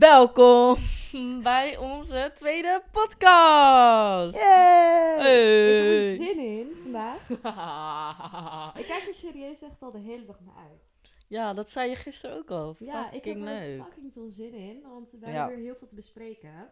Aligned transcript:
Welkom 0.00 0.76
bij 1.42 1.76
onze 1.76 2.30
tweede 2.34 2.82
podcast. 2.90 4.36
Yay! 4.36 6.12
Ik 6.12 6.18
heb 6.18 6.20
er 6.20 6.26
zin 6.26 6.38
in 6.38 6.70
vandaag. 6.82 7.28
Ik 8.80 8.86
kijk 8.86 9.04
er 9.06 9.14
serieus 9.14 9.62
echt 9.62 9.82
al 9.82 9.90
de 9.90 9.98
hele 9.98 10.24
dag 10.24 10.40
naar 10.40 10.54
uit. 10.70 10.90
ja, 11.28 11.54
dat 11.54 11.70
zei 11.70 11.90
je 11.90 11.96
gisteren 11.96 12.36
ook 12.36 12.50
al. 12.50 12.76
Ja, 12.78 13.10
ik 13.10 13.24
heb 13.24 13.36
er 13.36 13.42
leuk. 13.42 13.82
fucking 13.82 14.12
veel 14.12 14.28
zin 14.28 14.54
in, 14.54 14.82
want 14.82 15.10
we 15.10 15.18
Ja. 15.26 15.26
hebben 15.32 15.56
weer 15.56 15.64
heel 15.64 15.74
veel 15.74 15.88
te 15.88 15.94
bespreken. 15.94 16.70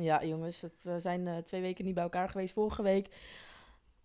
Ja, 0.00 0.24
jongens, 0.24 0.60
het, 0.60 0.82
we 0.82 1.00
zijn 1.00 1.26
eh, 1.28 1.36
twee 1.36 1.60
weken 1.60 1.84
niet 1.84 1.94
bij 1.94 2.02
elkaar 2.02 2.28
geweest. 2.28 2.52
Vorige 2.54 2.82
week 2.82 3.08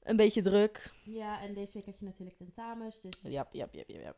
een 0.03 0.15
beetje 0.15 0.41
druk. 0.41 0.91
Ja, 1.03 1.41
en 1.41 1.53
deze 1.53 1.73
week 1.73 1.85
had 1.85 1.99
je 1.99 2.05
natuurlijk 2.05 2.37
tentamens, 2.37 3.01
dus... 3.01 3.21
Ja, 3.21 3.47
ja, 3.51 3.67
ja, 3.71 3.83
ja, 3.87 3.99
ja. 3.99 4.13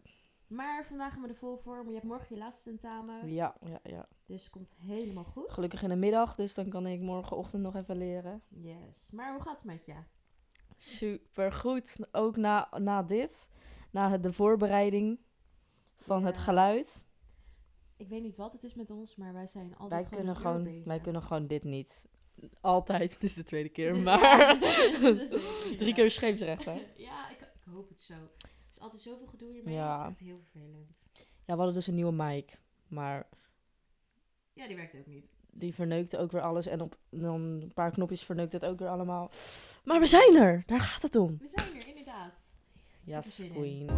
Maar 0.48 0.86
vandaag 0.86 1.14
gaan 1.14 1.22
we 1.22 1.28
er 1.28 1.36
vol 1.36 1.58
voor, 1.58 1.76
maar 1.76 1.86
je 1.88 1.94
hebt 1.94 2.04
morgen 2.06 2.28
je 2.36 2.38
laatste 2.42 2.64
tentamen, 2.70 3.32
Ja, 3.34 3.56
ja, 3.62 3.80
ja. 3.84 4.08
dus 4.26 4.44
het 4.44 4.52
komt 4.52 4.76
helemaal 4.80 5.24
goed. 5.24 5.52
Gelukkig 5.52 5.84
in 5.84 5.90
de 5.90 5.96
middag, 5.96 6.36
dus 6.36 6.54
dan 6.54 6.70
kan 6.70 6.88
ik 6.88 7.00
morgenochtend 7.00 7.64
nog 7.64 7.76
even 7.76 7.98
leren. 7.98 8.42
Yes. 8.48 9.10
Maar 9.12 9.34
hoe 9.34 9.42
gaat 9.42 9.56
het 9.56 9.66
met 9.66 9.86
je? 9.86 9.96
Super 10.78 11.52
goed. 11.54 11.98
Ook 12.12 12.36
na, 12.38 12.70
na 12.78 13.04
dit, 13.04 13.50
na 13.92 14.18
de 14.18 14.34
voorbereiding 14.34 15.20
van 15.98 16.26
het 16.26 16.38
geluid. 16.38 17.06
Ik 17.98 18.08
weet 18.10 18.22
niet 18.22 18.38
wat 18.38 18.54
het 18.54 18.64
is 18.64 18.74
met 18.74 18.92
ons, 18.92 19.16
maar 19.16 19.34
wij 19.34 19.48
zijn 19.48 19.76
altijd 19.78 19.90
Wij 19.92 20.04
gewoon 20.04 20.18
kunnen 20.18 20.36
gewoon, 20.36 20.64
bezig. 20.64 20.86
wij 20.86 21.00
kunnen 21.00 21.22
gewoon 21.22 21.48
dit 21.48 21.64
niet. 21.64 22.08
Altijd, 22.62 23.14
het 23.14 23.24
is 23.24 23.34
de 23.34 23.44
tweede 23.44 23.70
keer, 23.70 23.96
maar 24.08 24.58
drie 25.78 25.94
keer 25.94 26.12
scheepsrecht, 26.12 26.66
hè? 26.66 26.86
Ja, 26.96 27.30
ik, 27.30 27.40
ik 27.40 27.72
hoop 27.72 27.90
het 27.90 28.00
zo. 28.02 28.14
Is 28.76 28.82
altijd 28.82 29.02
zoveel 29.02 29.28
gedoe 29.28 29.52
hiermee, 29.52 29.74
Ja. 29.74 29.90
dat 29.96 30.00
is 30.06 30.12
echt 30.12 30.20
heel 30.20 30.40
vervelend. 30.52 31.06
Ja, 31.16 31.54
we 31.54 31.56
hadden 31.56 31.74
dus 31.74 31.88
een 31.88 31.96
nieuwe 31.96 32.12
mic, 32.12 32.60
maar 32.88 33.28
Ja, 34.54 34.68
die 34.68 34.76
werkt 34.76 34.96
ook 34.96 35.06
niet. 35.06 35.26
die 35.52 35.74
verneukte 35.74 36.18
ook 36.18 36.32
weer 36.32 36.42
alles 36.42 36.66
en 36.66 36.82
op 36.82 36.98
dan 37.10 37.42
een 37.42 37.72
paar 37.74 37.92
knopjes 37.92 38.24
verneukt 38.24 38.54
het 38.54 38.66
ook 38.66 38.80
weer 38.80 38.90
allemaal. 38.90 39.30
Maar 39.84 40.00
we 40.00 40.06
zijn 40.06 40.36
er, 40.36 40.64
daar 40.66 40.80
gaat 40.82 41.02
het 41.02 41.16
om. 41.16 41.38
We 41.38 41.48
zijn 41.48 41.76
er, 41.76 41.88
inderdaad. 41.88 42.56
Er 43.08 43.46
in. 43.46 43.52
queen. 43.52 43.90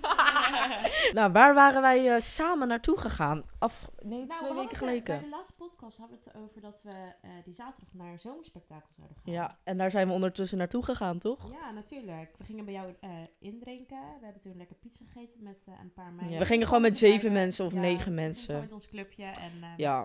Nou, 1.12 1.32
waar 1.32 1.54
waren 1.54 1.80
wij 1.82 2.14
eh, 2.14 2.20
samen 2.20 2.68
naartoe 2.68 2.98
gegaan? 3.00 3.42
Af, 3.58 3.90
nee, 4.02 4.24
Nou, 4.26 4.38
twee 4.38 4.50
we 4.50 4.56
weken 4.56 4.70
er- 4.70 4.76
geleden. 4.76 5.04
Bij 5.04 5.18
de 5.20 5.28
laatste 5.28 5.54
podcast 5.54 5.98
hadden 5.98 6.18
we 6.18 6.30
het 6.30 6.42
over 6.42 6.60
dat 6.60 6.82
we 6.82 6.90
eh, 7.22 7.30
die 7.44 7.52
zaterdag 7.52 7.92
naar 7.94 8.12
een 8.12 8.18
zomerspektakel 8.18 8.92
zouden 8.92 9.16
gaan. 9.16 9.32
Ja, 9.32 9.58
en 9.64 9.78
daar 9.78 9.90
zijn 9.90 10.06
we 10.06 10.12
ondertussen 10.12 10.58
naartoe 10.58 10.84
gegaan, 10.84 11.18
toch? 11.18 11.50
Ja, 11.50 11.70
natuurlijk. 11.70 12.34
We 12.38 12.44
gingen 12.44 12.64
bij 12.64 12.74
jou 12.74 12.94
eh, 13.00 13.10
indrinken. 13.38 14.00
We 14.18 14.24
hebben 14.24 14.42
toen 14.42 14.56
lekker 14.56 14.76
pizza 14.76 15.04
gegeten 15.12 15.42
met 15.42 15.58
eh, 15.66 15.74
een 15.82 15.92
paar 15.92 16.12
meiden. 16.12 16.32
Ja. 16.36 16.38
We 16.42 16.46
gingen 16.46 16.66
gewoon 16.66 16.82
met 16.82 16.98
zeven 16.98 17.32
mensen 17.32 17.64
of 17.66 17.72
Ja, 17.72 17.80
negen 17.80 18.14
mensen. 18.14 18.44
gewoon 18.46 18.60
met 18.60 18.72
ons 18.72 18.88
clubje. 18.88 19.24
En 19.24 19.52
eh, 19.62 19.68
Ja, 19.76 20.04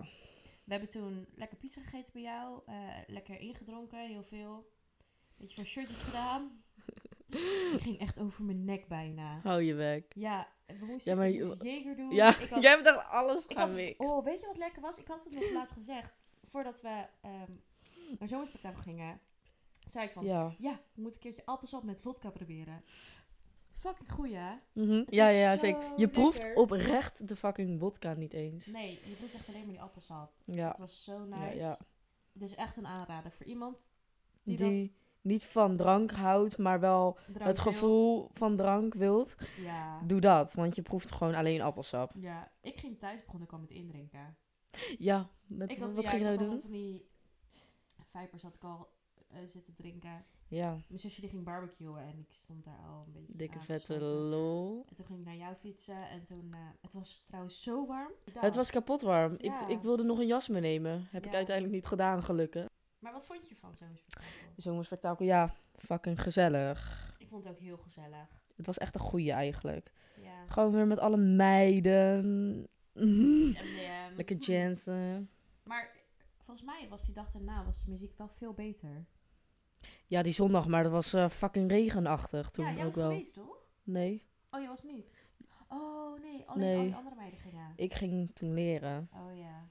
we 0.63 0.71
hebben 0.71 0.89
toen 0.89 1.25
lekker 1.35 1.57
pizza 1.57 1.81
gegeten 1.81 2.13
bij 2.13 2.21
jou. 2.21 2.61
eh, 2.65 2.75
lekker 3.07 3.39
ingedronken, 3.39 3.99
heel 4.07 4.23
veel. 4.23 4.69
Beetje 5.37 5.55
van 5.55 5.65
shirtjes 5.65 6.01
gedaan. 6.01 6.51
Die 7.31 7.79
ging 7.79 7.99
echt 7.99 8.19
over 8.19 8.43
mijn 8.43 8.65
nek 8.65 8.87
bijna. 8.87 9.39
hou 9.43 9.61
je 9.61 9.75
bek. 9.75 10.11
Ja, 10.15 10.47
we 10.65 10.85
moesten, 10.85 11.11
Ja, 11.11 11.17
maar 11.17 11.27
ik 11.27 11.33
je- 11.35 11.43
moest 11.45 11.63
Jager 11.63 11.95
doen. 11.95 12.11
Ja, 12.11 12.39
ik 12.39 12.49
had, 12.49 12.61
jij 12.61 12.71
hebt 12.71 12.85
echt 12.87 12.97
alles 12.97 13.45
ik 13.45 13.57
had, 13.57 13.69
oh, 13.97 14.23
weet 14.23 14.39
je 14.39 14.45
wat 14.45 14.57
lekker 14.57 14.81
was? 14.81 14.97
Ik 14.97 15.07
had 15.07 15.23
het 15.23 15.33
nog 15.33 15.51
laatst 15.51 15.73
gezegd. 15.73 16.13
Voordat 16.47 16.81
we 16.81 17.05
ehm 17.21 17.51
naar 18.19 18.27
zomerspektakel 18.27 18.81
gingen, 18.81 19.19
zei 19.87 20.05
ik 20.05 20.11
van... 20.11 20.25
Ja. 20.25 20.55
Ja. 20.59 20.79
we 20.93 21.01
moeten 21.01 21.13
een 21.21 21.27
keertje 21.27 21.45
appelsap 21.45 21.83
met 21.83 21.99
vodka 22.01 22.29
proberen. 22.29 22.83
Fucking 23.73 24.11
goeie, 24.11 24.35
hè? 24.35 24.53
Het 24.73 25.05
Ja, 25.09 25.27
ja, 25.27 25.55
zeker. 25.55 25.83
Je 25.97 26.07
proeft 26.07 26.37
lekker. 26.41 26.55
oprecht 26.61 27.27
de 27.27 27.35
fucking 27.35 27.79
vodka 27.79 28.13
niet 28.13 28.33
eens. 28.33 28.65
Nee, 28.65 28.99
je 29.05 29.15
proeft 29.15 29.33
echt 29.33 29.47
alleen 29.47 29.61
maar 29.61 29.69
die 29.71 29.81
appelsap. 29.81 30.31
Ja, 30.45 30.67
Het 30.67 30.77
was 30.77 31.03
zo 31.03 31.25
nice. 31.25 31.41
ja, 31.43 31.51
ja. 31.51 31.77
Dus 32.33 32.55
echt 32.55 32.77
een 32.77 32.87
aanrader 32.87 33.31
voor 33.31 33.45
iemand 33.45 33.89
die, 34.43 34.57
Die 34.57 34.95
niet 35.21 35.43
van 35.45 35.75
drank 35.75 36.11
houdt, 36.11 36.57
maar 36.57 36.79
wel 36.79 37.17
drank 37.33 37.47
het 37.47 37.63
wil. 37.63 37.73
gevoel 37.73 38.29
van 38.33 38.55
drank 38.57 38.93
wilt. 38.93 39.35
Ja. 39.57 40.01
Doe 40.03 40.19
dat, 40.21 40.53
want 40.53 40.75
je 40.75 40.81
proeft 40.81 41.11
gewoon 41.11 41.35
alleen 41.35 41.61
appelsap. 41.61 42.11
ja, 42.15 42.51
ik 42.61 42.79
ging 42.79 42.99
thuis 42.99 43.23
begonnen 43.23 43.47
ik 43.47 43.53
al 43.53 43.59
met 43.59 43.69
indrinken. 43.69 44.37
Ja, 44.97 45.29
met, 45.47 45.71
ik 45.71 45.77
wat, 45.77 45.87
had, 45.87 45.95
wat 45.95 46.03
ja, 46.03 46.09
ging 46.09 46.21
je 46.21 46.27
nou 46.27 46.37
doen? 46.49 46.61
van 46.61 46.71
die 46.71 47.09
vijpers 48.07 48.41
had 48.43 48.55
ik 48.55 48.63
al 48.63 48.89
eh, 49.27 49.37
zitten 49.45 49.73
drinken. 49.75 50.25
Ja, 50.47 50.69
Mijn 50.87 50.99
zusje 50.99 51.21
die 51.21 51.29
ging 51.29 51.43
barbecuen 51.43 51.97
en 52.03 52.17
ik 52.19 52.33
stond 52.33 52.63
daar 52.63 52.79
al 52.89 53.03
een 53.07 53.11
beetje 53.11 53.33
dikke 53.35 53.59
vette 53.59 53.99
lol. 54.01 54.85
En 54.89 54.95
toen 54.95 55.05
ging 55.05 55.19
ik 55.19 55.25
naar 55.25 55.35
jou 55.35 55.55
fietsen 55.55 56.09
en 56.09 56.23
toen... 56.23 56.49
eh, 56.53 56.59
het 56.81 56.93
was 56.93 57.23
trouwens 57.27 57.61
zo 57.61 57.85
warm. 57.85 58.11
Het 58.33 58.55
was 58.55 58.71
kapot 58.71 59.01
warm. 59.01 59.35
Ja. 59.37 59.61
Ik, 59.61 59.67
ik 59.67 59.81
wilde 59.81 60.03
nog 60.03 60.19
een 60.19 60.27
jas 60.27 60.47
meenemen. 60.47 61.07
Heb 61.11 61.25
ik 61.25 61.33
uiteindelijk 61.33 61.75
niet 61.75 61.85
gedaan, 61.87 62.23
gelukkig. 62.23 62.65
Maar 63.01 63.11
wat 63.11 63.25
vond 63.25 63.49
je 63.49 63.55
van 63.55 63.75
zo'n 63.75 63.97
spektakel? 63.97 64.29
Zomerspektakel, 64.55 65.25
ja, 65.25 65.55
fucking 65.77 66.21
gezellig. 66.21 67.09
Ik 67.19 67.27
vond 67.27 67.43
het 67.43 67.53
ook 67.53 67.59
heel 67.59 67.77
gezellig. 67.77 68.43
Het 68.55 68.65
was 68.65 68.77
echt 68.77 68.95
een 68.95 69.01
goeie 69.01 69.31
eigenlijk. 69.31 69.91
Ja. 70.21 70.45
Gewoon 70.47 70.71
weer 70.71 70.87
met 70.87 70.99
alle 70.99 71.17
meiden. 71.17 72.67
Lekker. 74.15 74.37
Jensen. 74.37 75.29
Maar 75.63 75.91
volgens 76.37 76.65
mij 76.65 76.87
was 76.89 77.05
die 77.05 77.13
dag 77.15 77.31
daarna 77.31 77.65
was 77.65 77.83
de 77.83 77.91
muziek 77.91 78.17
wel 78.17 78.27
veel 78.27 78.53
beter. 78.53 79.05
Ja, 80.07 80.21
die 80.21 80.33
zondag, 80.33 80.67
maar 80.67 80.83
dat 80.83 80.91
was 80.91 81.13
eh, 81.13 81.29
fucking 81.29 81.69
regenachtig 81.71 82.49
toen 82.49 82.65
ja, 82.65 82.71
jij 82.71 82.79
ook 82.79 82.85
was 82.85 82.95
wel. 82.95 83.09
geweest, 83.11 83.33
toch? 83.33 83.57
Nee, 83.83 84.29
Oh, 84.49 84.59
jij 84.59 84.69
was 84.69 84.83
niet? 84.83 85.05
Oh, 85.67 86.19
nee. 86.21 86.43
Alleen 86.47 86.59
Nee. 86.67 86.77
al 86.77 86.83
die 86.83 86.95
andere 86.95 87.15
meiden 87.15 87.39
gingen. 87.39 87.73
ik 87.75 87.93
ging 87.93 88.35
toen 88.35 88.53
leren. 88.53 89.09
Oh, 89.13 89.37
ja. 89.37 89.69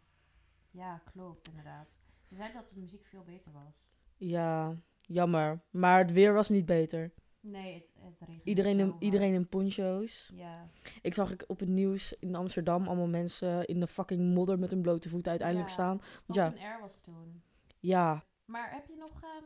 Ja, 0.70 1.02
klopt, 1.12 1.48
inderdaad. 1.48 1.99
Ze 2.30 2.36
zeiden 2.36 2.60
dat 2.60 2.68
de 2.68 2.80
muziek 2.80 3.04
veel 3.06 3.22
beter 3.22 3.52
was. 3.52 3.88
Ja, 4.16 4.76
jammer. 5.00 5.60
Maar 5.70 5.98
het 5.98 6.12
weer 6.12 6.32
was 6.32 6.48
niet 6.48 6.66
beter. 6.66 7.12
Nee, 7.40 7.74
het, 7.74 7.94
het 7.98 8.18
regende 8.20 8.44
Iedereen 8.44 8.78
in, 8.78 8.96
iedereen 8.98 9.32
in 9.34 9.48
poncho's. 9.48 10.30
Ja. 10.34 10.70
Ik 11.02 11.14
zag 11.14 11.30
ik 11.30 11.44
op 11.46 11.60
het 11.60 11.68
nieuws 11.68 12.12
in 12.18 12.34
Amsterdam 12.34 12.86
allemaal 12.86 13.06
mensen 13.08 13.64
in 13.66 13.80
de 13.80 13.86
fucking 13.86 14.34
modder 14.34 14.58
met 14.58 14.70
hun 14.70 14.82
blote 14.82 15.08
voeten 15.08 15.30
uiteindelijk 15.30 15.68
Ja. 15.68 15.74
staan. 15.74 16.00
Want 16.26 16.56
ja, 16.58 16.64
air 16.66 16.80
was 16.80 17.00
toen. 17.00 17.42
ja, 17.78 18.24
Maar 18.44 18.72
heb 18.72 18.86
je 18.86 18.96
nog 18.96 19.22
ehm, 19.22 19.44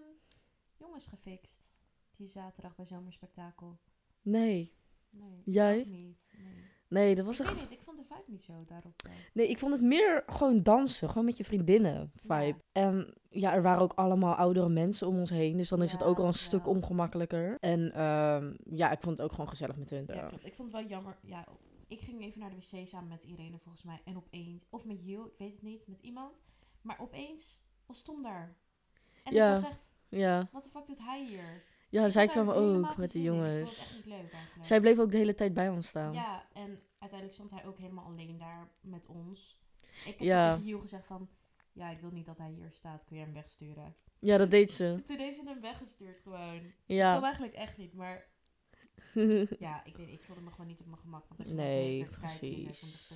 jongens 0.77 1.06
gefixt? 1.06 1.69
Die 2.16 2.27
zaterdag 2.27 2.75
bij 2.77 2.84
Zomerspektakel? 2.87 3.78
nee. 4.22 4.72
Nee. 5.11 5.43
Jij? 5.45 5.78
ook 5.81 5.87
niet. 5.87 6.19
Nee. 6.39 6.65
Nee, 6.94 7.15
dat 7.15 7.25
was 7.25 7.41
ik 7.41 7.47
echt... 7.47 7.55
weet 7.55 7.62
niet, 7.71 7.78
ik 7.78 7.84
vond 7.84 7.99
de 7.99 8.05
vibe 8.05 8.22
niet 8.27 8.43
zo 8.43 8.53
daarop. 8.69 9.03
eh. 9.06 9.12
Nee, 9.32 9.49
ik 9.49 9.59
vond 9.59 9.72
het 9.72 9.82
meer 9.82 10.22
gewoon 10.27 10.62
dansen. 10.62 11.09
Gewoon 11.09 11.25
met 11.25 11.37
je 11.37 11.44
vriendinnen 11.44 12.12
vibe. 12.15 12.34
Ja. 12.44 12.56
En 12.72 13.15
ja, 13.31 13.53
er 13.55 13.62
waren 13.62 13.82
ook 13.82 13.93
allemaal 13.93 14.34
oudere 14.34 14.69
mensen 14.69 15.06
om 15.09 15.19
ons 15.19 15.31
heen. 15.31 15.56
Dus 15.56 15.69
dan 15.69 15.83
is 15.83 15.93
het 15.93 16.03
ook 16.03 16.19
al 16.19 16.27
een 16.27 16.34
stuk 16.34 16.66
ongemakkelijker. 16.66 17.56
En 17.60 17.93
ehm, 17.93 18.54
ja, 18.65 18.91
ik 18.91 19.00
vond 19.00 19.19
het 19.19 19.27
ook 19.27 19.33
gewoon 19.33 19.49
gezellig 19.49 19.77
met 19.77 19.91
hun. 19.91 20.04
Ja, 20.06 20.27
klopt. 20.28 20.47
Ik 20.47 20.54
vond 20.54 20.72
het 20.72 20.81
wel 20.81 20.91
jammer. 20.91 21.16
Ja, 21.22 21.44
ik 21.88 22.00
ging 22.00 22.22
even 22.22 22.41
naar 22.41 22.50
de 22.50 22.56
wc 22.56 22.88
samen 22.88 23.09
met 23.09 23.25
Irene 23.25 23.59
volgens 23.59 23.84
mij. 23.84 24.00
En 24.04 24.16
opeens, 24.16 24.65
of 24.71 24.84
met 24.84 25.04
you, 25.04 25.27
ik 25.27 25.33
weet 25.38 25.53
het 25.53 25.62
niet, 25.62 25.87
met 25.87 26.00
iemand. 26.00 26.33
Maar 26.81 26.97
opeens 27.00 27.60
was 27.87 28.03
Tom 28.03 28.22
daar. 28.22 28.56
En 29.25 29.34
Ja. 29.34 29.56
ik 29.56 29.62
dacht 29.62 29.72
echt, 29.75 29.91
ja. 30.09 30.49
wat 30.53 30.62
de 30.65 30.71
fuck 30.71 30.87
doet 30.87 30.99
hij 30.99 31.25
hier? 31.27 31.62
Ja 31.94 32.05
Ik 32.06 32.12
zij 32.12 32.27
kwam 32.28 32.49
ook 32.50 32.97
met 32.97 33.12
de. 33.12 33.19
Ik 33.19 33.25
jongens. 33.25 33.71
het 33.71 33.78
echt 33.78 33.94
niet 33.94 34.06
leuk 34.06 34.32
eigenlijk. 34.32 34.66
Zij 34.66 34.81
bleef 34.81 34.99
ook 34.99 35.10
de 35.10 35.16
hele 35.16 35.34
tijd 35.34 35.55
bij 35.55 35.69
ons 35.69 35.87
staan. 35.88 36.12
Ja, 36.12 36.47
en 36.53 36.81
uiteindelijk 36.99 37.32
stond 37.32 37.50
hij 37.50 37.65
ook 37.66 37.78
helemaal 37.78 38.05
alleen 38.05 38.38
daar 38.38 38.69
met 38.81 39.06
ons. 39.06 39.60
Ik 39.81 40.04
heb 40.04 40.19
Ja. 40.21 40.54
tegen 40.54 40.69
Hugh 40.69 40.81
gezegd 40.81 41.06
van, 41.06 41.28
ja, 41.72 41.91
ik 41.91 42.00
wil 42.00 42.10
niet 42.10 42.27
dat 42.27 42.38
hij 42.38 42.50
hier 42.50 42.71
staat. 42.71 43.04
Kun 43.04 43.16
je 43.16 43.22
hem 43.25 43.33
wegsturen? 43.33 43.94
Ja, 44.19 44.37
dat 44.38 44.50
deed 44.50 44.72
ze. 44.72 45.01
Toen 45.07 45.19
heeft 45.19 45.36
ze 45.36 45.42
hem 45.45 45.60
weggestuurd 45.60 46.21
gewoon. 46.21 46.63
Dat 46.63 46.72
Ja. 46.86 47.13
kan 47.15 47.24
eigenlijk 47.24 47.54
echt 47.54 47.77
niet, 47.77 47.95
maar 47.95 48.27
ja, 49.59 49.84
ik 49.84 49.97
weet 49.97 50.09
ik 50.09 50.22
voelde 50.22 50.41
me 50.42 50.51
gewoon 50.51 50.66
niet 50.66 50.80
op 50.80 50.86
mijn 50.86 50.98
gemak. 50.98 51.24
Want 51.28 51.41
ik 51.41 51.54
Nee, 51.54 52.07
kijken. 52.21 52.48
Ik 52.48 52.65
precies. 52.65 53.13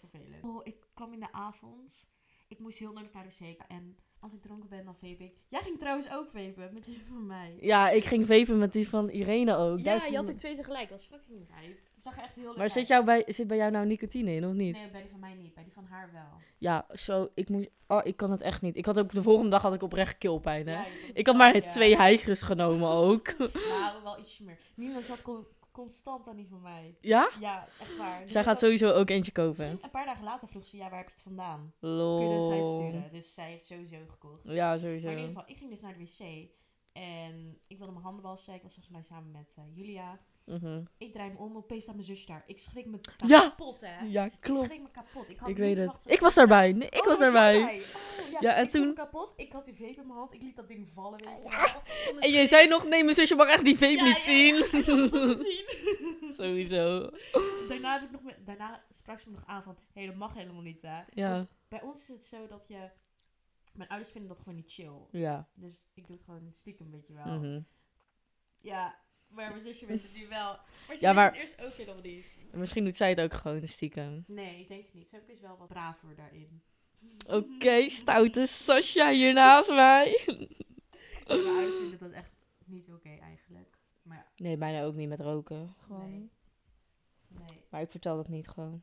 vervelend. 0.00 0.42
Oh, 0.44 0.60
ik 0.64 0.86
kwam 0.94 1.12
in 1.12 1.20
de 1.20 1.32
avond. 1.32 2.08
Ik 2.48 2.58
moest 2.58 2.78
heel 2.78 2.92
nodig 2.92 3.12
naar 3.12 3.24
de 3.24 3.30
zee. 3.30 3.56
En 3.68 3.98
als 4.24 4.32
ik 4.32 4.42
dronken 4.42 4.68
ben, 4.68 4.84
dan 4.84 4.94
vape 4.94 5.24
ik. 5.24 5.32
Jij 5.48 5.60
ging 5.60 5.78
trouwens 5.78 6.12
ook 6.12 6.30
vapen 6.30 6.70
met 6.72 6.84
die 6.84 7.02
van 7.08 7.26
mij. 7.26 7.56
ja, 7.60 7.90
ik 7.90 8.04
ging 8.04 8.26
veven 8.26 8.58
met 8.58 8.72
die 8.72 8.88
van 8.88 9.08
Irene 9.10 9.56
ook. 9.56 9.84
Daar 9.84 9.96
Ja, 9.96 10.06
je 10.06 10.16
had 10.16 10.28
er 10.28 10.36
twee 10.36 10.54
tegelijk. 10.54 10.88
Dat 10.88 11.06
was 11.08 11.20
fucking 11.20 11.46
rijp. 11.60 11.78
Dat 11.94 12.02
zag 12.02 12.16
er 12.16 12.22
echt 12.22 12.34
heel 12.34 12.44
leuk 12.44 12.52
Maar 12.52 12.62
uit. 12.62 12.72
zit, 12.72 12.86
jou 12.86 13.04
bij, 13.04 13.24
zit 13.26 13.46
bij 13.46 13.56
jou 13.56 13.70
nou 13.70 13.86
nicotine 13.86 14.34
in 14.34 14.46
of 14.46 14.52
niet? 14.52 14.76
Nee, 14.76 14.90
bij 14.90 15.00
die 15.00 15.10
van 15.10 15.20
mij 15.20 15.34
niet. 15.34 15.54
Bij 15.54 15.64
die 15.64 15.72
van 15.72 15.84
haar 15.84 16.10
wel. 16.12 16.40
Ja, 16.58 16.86
zo, 16.92 17.30
ik 17.34 17.48
moet... 17.48 17.68
Oh, 17.88 18.00
ik 18.02 18.16
kan 18.16 18.30
het 18.30 18.40
echt 18.40 18.62
niet. 18.62 18.76
Ik 18.76 18.84
had 18.86 18.98
ook, 18.98 19.12
de 19.12 19.22
volgende 19.22 19.50
dag 19.50 19.62
had 19.62 19.74
ik 19.74 19.82
oprecht 19.82 20.18
keelpijn, 20.18 20.66
hè? 20.68 20.74
Ja, 20.74 20.86
Ik 21.14 21.26
had 21.26 21.36
maar 21.36 21.52
wel, 21.52 21.62
ja. 21.62 21.68
twee 21.68 21.96
heigers 21.96 22.42
genomen 22.42 22.88
ook. 22.88 23.34
Nou, 23.38 24.02
wel 24.02 24.18
ietsje 24.18 24.42
meer. 24.44 24.58
Nina 24.74 25.00
zat 25.00 25.22
constant 25.74 26.28
aan 26.28 26.36
die 26.36 26.48
van 26.48 26.60
mij. 26.62 26.96
Ja? 27.00 27.30
Ja, 27.40 27.68
echt 27.80 27.96
waar. 27.96 28.20
Die 28.20 28.30
Zij 28.30 28.44
gaat 28.44 28.58
sowieso 28.58 28.90
ook 28.92 29.10
eentje 29.10 29.32
kopen. 29.32 29.48
Misschien 29.58 29.78
een 29.84 29.90
paar 29.90 30.04
dagen 30.06 30.24
later 30.24 30.48
vroeg 30.48 30.66
ze, 30.66 30.76
ja, 30.76 30.88
waar 30.88 30.98
heb 30.98 31.06
je 31.06 31.12
het 31.14 31.22
vandaan? 31.22 31.72
Kun 31.80 31.88
je 32.28 32.36
de 32.36 32.42
site 32.42 32.54
Lol. 32.56 32.66
sturen? 32.66 33.08
Dus 33.12 33.34
zij 33.34 33.50
heeft 33.50 33.66
sowieso 33.66 33.96
gekocht. 34.08 34.40
Ja, 34.44 34.66
Maar 34.68 34.78
in 34.78 34.84
ieder 34.94 35.00
sowieso. 35.10 35.26
geval, 35.26 35.42
ik 35.46 35.56
ging 35.56 35.70
dus 35.70 35.80
naar 35.80 35.92
de 35.98 36.04
wc. 36.04 36.48
En 36.92 37.58
ik 37.66 37.76
wilde 37.78 37.92
mijn 37.92 38.04
handen 38.04 38.22
wassen. 38.22 38.54
Ik 38.54 38.62
was 38.62 38.72
volgens 38.74 38.94
mij 38.94 39.02
samen 39.04 39.30
met 39.30 39.54
eh, 39.58 39.64
Julia. 39.76 40.20
Mhm. 40.44 40.82
Ik 40.98 41.12
draai 41.12 41.30
me 41.30 41.38
om, 41.38 41.56
opeens 41.56 41.82
staat 41.82 41.94
mijn 41.94 42.06
zusje 42.06 42.26
daar. 42.26 42.42
Ik 42.46 42.58
schrik 42.58 42.86
me 42.86 42.98
Ja. 43.26 43.40
kapot, 43.40 43.80
hè. 43.80 44.00
Ja, 44.04 44.24
Ik 44.24 44.32
klopt. 44.40 44.66
schrik 44.66 44.82
me 44.82 44.90
kapot. 44.90 45.28
Ik, 45.28 45.38
had 45.38 45.48
Ik 45.48 45.56
weet 45.56 45.76
het. 45.76 46.04
Ik 46.06 46.20
was 46.20 46.34
daarbij. 46.34 46.72
Nee, 46.72 46.88
ik 46.88 47.00
Oh, 47.00 47.06
was 47.06 47.18
jij 47.18 47.30
daarbij. 47.30 47.64
bij? 47.64 47.78
Oh, 47.78 48.30
ja. 48.30 48.38
Ja, 48.40 48.54
en 48.54 48.62
ik 48.64 48.68
schrik 48.70 48.82
me 48.82 48.86
toen- 48.86 48.96
kapot. 48.96 49.32
Ik 49.36 49.52
had 49.52 49.64
die 49.64 49.74
vape 49.74 49.90
in 50.00 50.06
mijn 50.06 50.18
hand. 50.18 50.32
Ik 50.32 50.42
liet 50.42 50.56
dat 50.56 50.68
ding 50.68 50.88
vallen, 50.94 51.18
weet 51.24 51.28
je 51.50 52.20
En 52.20 52.22
schrik. 52.32 52.48
zei 52.48 52.68
nog, 52.68 52.86
nee, 52.86 53.02
mijn 53.04 53.14
zusje 53.14 53.34
mag 53.34 53.48
echt 53.48 53.64
die 53.64 53.78
vape 53.78 53.92
niet 54.02 54.14
zien. 54.16 54.56
ik 54.56 54.64
gezien. 54.64 55.64
Sowieso. 56.38 57.10
daarna, 57.68 57.92
heb 58.00 58.02
ik 58.02 58.10
nog 58.10 58.32
daarna 58.44 58.84
sprak 58.88 59.18
ze 59.18 59.30
me 59.30 59.36
nog 59.36 59.46
aan 59.46 59.62
van, 59.62 59.74
hé, 59.76 60.00
hey, 60.00 60.06
dat 60.06 60.14
mag 60.16 60.34
helemaal 60.34 60.62
niet, 60.62 60.82
hè. 60.82 61.02
Ja. 61.14 61.46
Bij 61.68 61.82
ons 61.82 62.02
is 62.02 62.08
het 62.08 62.26
zo 62.26 62.46
dat 62.46 62.64
je... 62.68 62.90
Mijn 63.72 63.88
ouders 63.88 64.10
vinden 64.10 64.28
dat 64.28 64.38
gewoon 64.38 64.54
niet 64.54 64.72
chill. 64.72 64.92
Ja. 65.10 65.48
Dus 65.54 65.86
ik 65.94 66.06
doe 66.06 66.16
het 66.16 66.24
gewoon 66.24 66.48
stiekem, 66.52 66.90
weet 66.90 67.06
je 67.06 67.12
wel. 67.12 67.24
Mhm. 67.26 67.60
Ja, 68.60 68.98
maar 69.34 69.50
mijn 69.50 69.60
zusje 69.62 69.86
weet 69.86 70.02
het 70.02 70.12
nu 70.12 70.28
wel. 70.28 70.58
Maar 70.88 70.96
ze 70.96 71.04
Ja, 71.04 71.12
maar- 71.12 71.26
het 71.30 71.34
eerst 71.34 71.62
ook 71.64 71.72
helemaal 71.72 72.02
niet. 72.02 72.38
En 72.52 72.58
Misschien 72.58 72.84
doet 72.84 72.96
zij 72.96 73.08
het 73.08 73.20
ook 73.20 73.34
gewoon 73.34 73.68
stiekem. 73.68 74.24
Nee, 74.26 74.60
ik 74.60 74.68
denk 74.68 74.84
het 74.84 74.94
niet. 74.94 75.08
Femke 75.08 75.32
is 75.32 75.40
wel 75.40 75.56
wat 75.56 75.68
braver 75.68 76.14
daarin. 76.16 76.62
Oké, 77.26 77.88
stoute 77.88 78.46
Sasha 78.46 79.10
hier 79.10 79.32
naast 79.32 79.68
mij. 79.70 80.20
Mijn 81.26 81.46
ouders 81.46 81.76
vinden 81.76 81.98
dat 81.98 82.10
echt 82.12 82.30
niet 82.64 82.88
oké 82.92 83.08
eigenlijk. 83.20 83.76
Maar 84.02 84.16
ja, 84.16 84.26
Nee, 84.36 84.56
bijna 84.56 84.84
ook 84.84 84.94
niet 84.94 85.08
met 85.08 85.20
roken. 85.20 85.74
Gewoon. 85.78 86.10
nee. 86.10 86.30
Nee, 87.28 87.62
Maar 87.70 87.80
ik 87.80 87.90
vertel 87.90 88.16
dat 88.16 88.28
niet 88.28 88.48
gewoon. 88.48 88.82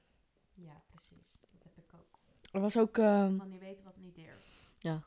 ja, 0.54 0.82
precies. 0.92 1.32
Dat 1.52 1.64
heb 1.64 1.78
ik 1.86 1.94
ook. 1.94 2.20
Er 2.52 2.60
was 2.62 2.78
ook... 2.78 2.98
ehm, 2.98 3.38
Van 3.38 3.50
niet 3.50 3.60
weten 3.60 3.84
wat 3.84 3.98
niet 3.98 4.16
deert. 4.16 4.50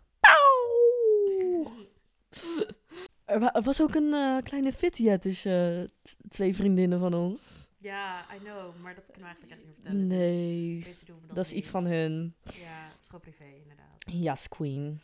Er, 3.24 3.40
wa- 3.40 3.52
er 3.54 3.62
was 3.62 3.82
ook 3.82 3.94
een 3.94 4.12
eh, 4.12 4.36
kleine 4.42 4.72
fitty 4.72 5.16
tussen 5.18 5.82
eh, 5.82 5.88
t- 6.02 6.16
twee 6.28 6.54
vriendinnen 6.54 6.98
van 6.98 7.14
ons. 7.14 7.68
Ja, 7.78 8.34
I 8.34 8.38
know. 8.38 8.76
Maar 8.82 8.94
dat 8.94 9.04
kunnen 9.04 9.22
we 9.22 9.26
eigenlijk 9.28 9.52
echt 9.52 9.64
niet 9.64 9.74
vertellen. 9.74 10.08
Dus 10.08 10.18
Nee, 10.18 10.82
beter 10.84 11.06
doen 11.06 11.20
we 11.20 11.34
dat 11.34 11.44
is 11.44 11.50
niet. 11.52 11.60
iets 11.60 11.68
van 11.68 11.84
hun. 11.86 12.34
Ja, 12.42 12.88
het 12.90 13.00
is 13.00 13.06
gewoon 13.06 13.20
privé 13.20 13.44
inderdaad. 13.62 13.94
Yes, 14.06 14.48
queen. 14.48 15.00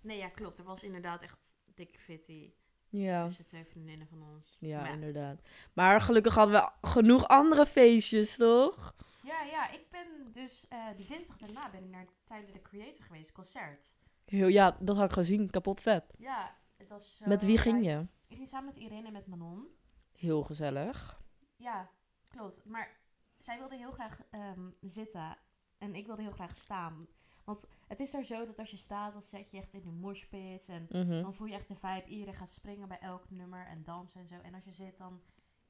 Nee, 0.00 0.18
ja, 0.18 0.28
klopt. 0.28 0.58
Er 0.58 0.64
was 0.64 0.82
inderdaad 0.84 1.22
echt 1.22 1.54
dikke 1.74 1.98
fitty 1.98 2.50
Ja, 2.88 3.24
tussen 3.24 3.46
twee 3.46 3.64
vriendinnen 3.64 4.06
van 4.08 4.22
ons. 4.34 4.56
ja, 4.58 4.80
Maar 4.80 4.92
inderdaad. 4.92 5.40
Maar 5.72 6.00
gelukkig 6.00 6.34
hadden 6.34 6.60
we 6.60 6.88
genoeg 6.88 7.28
andere 7.28 7.66
feestjes, 7.66 8.36
toch? 8.36 8.94
Ja, 9.22 9.42
ja, 9.42 9.70
ik 9.70 9.84
ben 9.90 10.32
dus 10.32 10.68
eh, 10.68 10.78
die 10.96 11.06
dinsdag 11.06 11.36
daarna 11.38 11.70
ben 11.70 11.84
ik 11.84 11.90
naar 11.90 12.06
Tyler 12.24 12.52
de 12.52 12.62
Creator 12.62 13.04
geweest, 13.04 13.32
concert. 13.32 13.94
Heel, 14.24 14.46
ja, 14.48 14.76
dat 14.80 14.96
had 14.96 15.04
ik 15.08 15.12
gezien. 15.12 15.50
Kapot 15.50 15.80
vet. 15.80 16.04
Ja, 16.18 16.56
het 16.80 16.88
was 16.88 17.16
zo 17.16 17.26
Met 17.26 17.42
wie 17.44 17.58
ging 17.58 17.84
je? 17.84 18.06
Ik 18.28 18.36
ging 18.36 18.48
samen 18.48 18.66
met 18.66 18.76
Irene 18.76 19.06
en 19.06 19.12
met 19.12 19.26
Manon. 19.26 19.66
Heel 20.12 20.42
gezellig. 20.42 21.22
Ja, 21.56 21.90
klopt. 22.28 22.64
Maar 22.64 22.98
zij 23.38 23.58
wilde 23.58 23.76
heel 23.76 23.92
graag 23.92 24.20
ehm, 24.30 24.70
zitten 24.80 25.36
en 25.78 25.94
ik 25.94 26.06
wilde 26.06 26.22
heel 26.22 26.30
graag 26.32 26.56
staan. 26.56 27.06
Want 27.44 27.66
het 27.86 28.00
is 28.00 28.10
daar 28.10 28.24
zo 28.24 28.46
dat 28.46 28.58
als 28.58 28.70
je 28.70 28.76
staat, 28.76 29.12
dan 29.12 29.22
zet 29.22 29.50
je 29.50 29.56
echt 29.56 29.72
in 29.72 29.82
de 29.82 29.90
moshpits 29.90 30.68
en 30.68 30.86
Mhm. 30.90 31.22
dan 31.22 31.34
voel 31.34 31.46
je 31.46 31.54
echt 31.54 31.68
de 31.68 31.74
vibe. 31.76 32.04
Iedereen 32.06 32.34
gaat 32.34 32.50
springen 32.50 32.88
bij 32.88 32.98
elk 32.98 33.30
nummer 33.30 33.66
en 33.66 33.82
dansen 33.84 34.20
en 34.20 34.28
zo. 34.28 34.34
En 34.40 34.54
als 34.54 34.64
je 34.64 34.72
zit, 34.72 34.96
dan 34.98 35.20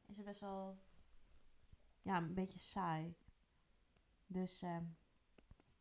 is 0.07 0.17
het 0.17 0.27
best 0.27 0.41
wel 0.41 0.79
ja, 2.03 2.17
een 2.17 2.35
beetje 2.35 2.59
saai. 2.59 3.15
Dus 4.27 4.63
ehm, 4.63 4.85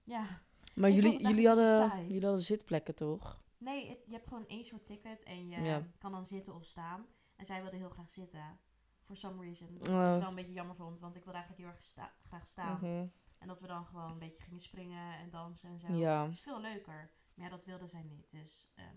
ja, 0.03 0.41
Maar 0.75 0.89
Ik 0.89 0.95
jullie, 0.95 1.21
jullie, 1.27 1.47
hadden, 1.47 1.67
saai. 1.89 2.07
jullie 2.07 2.25
hadden 2.25 2.43
zitplekken, 2.43 2.95
toch? 2.95 3.41
Nee, 3.59 3.89
het- 3.89 4.03
je 4.05 4.11
hebt 4.13 4.27
gewoon 4.27 4.47
één 4.47 4.65
soort 4.65 4.85
ticket 4.85 5.23
en 5.23 5.47
je 5.49 5.61
Ja. 5.63 5.83
kan 5.97 6.11
dan 6.11 6.25
zitten 6.25 6.55
of 6.55 6.65
staan. 6.65 7.05
En 7.35 7.45
zij 7.45 7.61
wilde 7.61 7.77
heel 7.77 7.89
graag 7.89 8.09
zitten. 8.09 8.59
For 9.01 9.15
some 9.17 9.41
reason. 9.41 9.77
Wat 9.77 9.87
Oh. 9.87 9.93
ik 10.13 10.19
wel 10.19 10.29
een 10.29 10.35
beetje 10.35 10.53
jammer 10.53 10.75
vond, 10.75 10.99
want 10.99 11.15
ik 11.15 11.23
wilde 11.23 11.37
eigenlijk 11.39 11.67
heel 11.67 11.75
erg 11.75 11.83
sta- 11.83 12.13
graag 12.27 12.47
staan. 12.47 12.77
Mhm. 12.81 13.07
En 13.37 13.47
dat 13.47 13.59
we 13.59 13.67
dan 13.67 13.85
gewoon 13.85 14.11
een 14.11 14.19
beetje 14.19 14.43
gingen 14.43 14.59
springen 14.61 15.17
en 15.17 15.29
dansen 15.29 15.69
en 15.69 15.79
zo. 15.79 15.93
Ja. 15.93 16.23
Dat 16.23 16.33
is 16.33 16.41
veel 16.41 16.59
leuker. 16.61 17.11
Maar 17.33 17.45
ja, 17.49 17.51
dat 17.55 17.65
wilde 17.65 17.87
zij 17.87 18.03
niet. 18.03 18.27
Dus 18.31 18.71
ehm, 18.75 18.95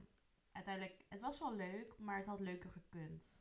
uiteindelijk, 0.53 1.05
het 1.09 1.21
was 1.21 1.39
wel 1.39 1.55
leuk, 1.55 1.95
maar 1.99 2.17
het 2.17 2.27
had 2.27 2.41
leuker 2.41 2.71
gekund. 2.71 3.41